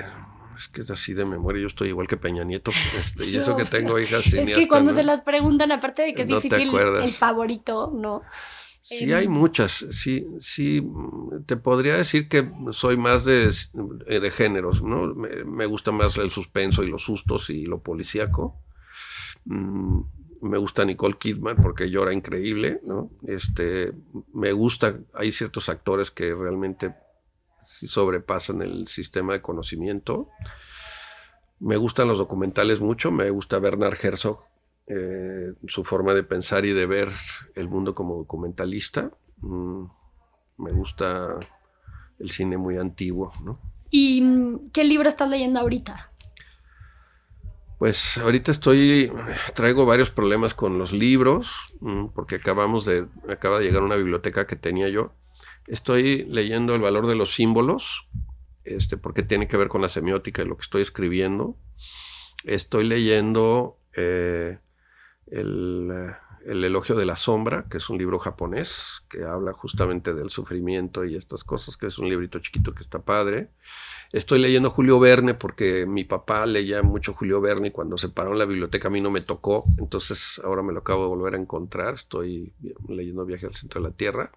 [0.57, 3.55] es que es así de memoria, yo estoy igual que Peña Nieto, este, y eso
[3.57, 4.57] que tengo hijas cineastas.
[4.57, 8.23] Es que cuando te las preguntan, aparte de que es difícil, el favorito, ¿no?
[8.83, 9.85] Sí, hay muchas.
[9.91, 10.85] Sí, sí,
[11.45, 13.49] te podría decir que soy más de,
[14.05, 15.15] de géneros, ¿no?
[15.15, 18.61] Me, gusta más el suspenso y los sustos y lo policíaco.
[19.45, 20.01] Mm,
[20.41, 23.09] me gusta Nicole Kidman porque llora increíble, ¿no?
[23.25, 23.93] Este,
[24.33, 26.95] me gusta, hay ciertos actores que realmente
[27.61, 30.29] sobrepasan el sistema de conocimiento.
[31.59, 34.43] Me gustan los documentales mucho, me gusta Bernard Herzog
[34.85, 37.09] eh, su forma de pensar y de ver
[37.55, 39.11] el mundo como documentalista.
[39.37, 39.85] Mm,
[40.57, 41.37] me gusta
[42.19, 43.31] el cine muy antiguo,
[43.89, 46.11] ¿Y mm, qué libro estás leyendo ahorita?
[47.83, 49.11] Pues ahorita estoy,
[49.55, 54.47] traigo varios problemas con los libros, mm, porque acabamos de, acaba de llegar una biblioteca
[54.47, 55.11] que tenía yo.
[55.67, 58.07] Estoy leyendo El valor de los símbolos,
[58.63, 61.57] este, porque tiene que ver con la semiótica y lo que estoy escribiendo.
[62.45, 64.59] Estoy leyendo eh,
[65.27, 65.91] el,
[66.45, 71.15] elogio de la sombra, que es un libro japonés que habla justamente del sufrimiento y
[71.15, 73.49] estas cosas, que es un librito chiquito que está padre.
[74.11, 78.33] Estoy leyendo Julio Verne porque mi papá leía mucho Julio Verne y cuando se paró
[78.33, 81.35] en la biblioteca a mí no me tocó, entonces ahora me lo acabo de volver
[81.35, 81.95] a encontrar.
[81.95, 82.53] Estoy
[82.87, 84.31] leyendo Viaje al centro de la Tierra.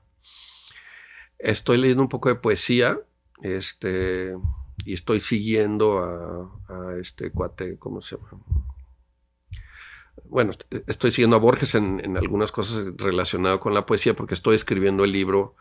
[1.39, 2.99] Estoy leyendo un poco de poesía,
[3.43, 4.35] este,
[4.85, 8.31] y estoy siguiendo a, a este cuate, ¿cómo se llama?
[10.25, 10.53] Bueno,
[10.87, 15.13] estoy siguiendo a Borges en, algunas cosas relacionadas con la poesía porque estoy escribiendo el
[15.13, 15.55] libro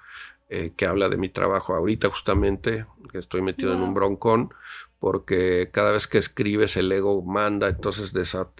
[0.49, 4.53] eh, que habla de mi trabajo ahorita justamente, que estoy metido en un broncón,
[4.99, 8.13] porque cada vez que escribes el ego manda entonces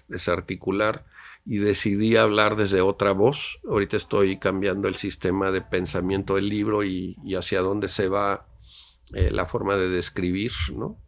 [0.08, 1.04] desarticular
[1.44, 3.60] y decidí hablar desde otra voz.
[3.68, 8.46] Ahorita estoy cambiando el sistema de pensamiento del libro y, hacia dónde se va
[9.14, 10.98] eh, la forma de describir, ¿no?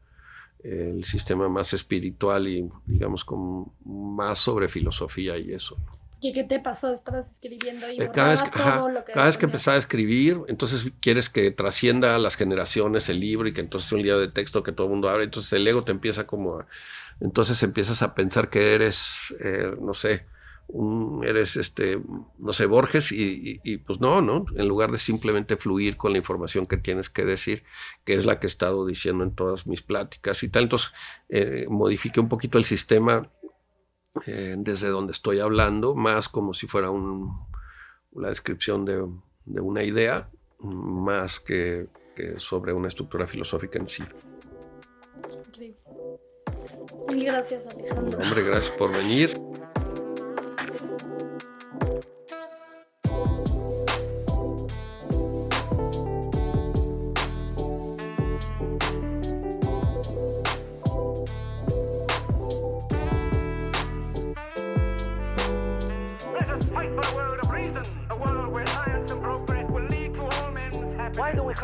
[0.63, 5.77] El sistema más espiritual y digamos con más sobre filosofía y eso.
[6.21, 6.93] ¿Y qué te pasó?
[6.93, 10.41] Estabas escribiendo y eh, cada vez, todo lo que cada vez que empezaba a escribir,
[10.49, 14.19] entonces quieres que trascienda a las generaciones el libro y que entonces es un libro
[14.19, 16.67] de texto que todo el mundo abre, entonces el ego te empieza como a,
[17.21, 20.25] entonces empiezas a pensar que eres, eh, no sé,
[21.25, 22.01] eres, este,
[22.39, 24.45] no sé, Borges y, pues no, ¿no?
[24.55, 27.65] En lugar de simplemente fluir con la información que tienes que decir,
[28.05, 30.93] que es la que he estado diciendo en todas mis pláticas y tal, entonces
[31.29, 33.31] eh, modifique un poquito el sistema
[34.27, 37.47] eh, desde donde estoy hablando, más como si fuera un,
[38.13, 39.03] una descripción de,
[39.61, 40.29] una idea,
[40.61, 44.03] más que, que, sobre una estructura filosófica en sí.
[45.47, 45.79] Increíble.
[47.09, 48.19] Mil gracias, Alejandro.
[48.19, 49.39] Hombre, gracias por venir.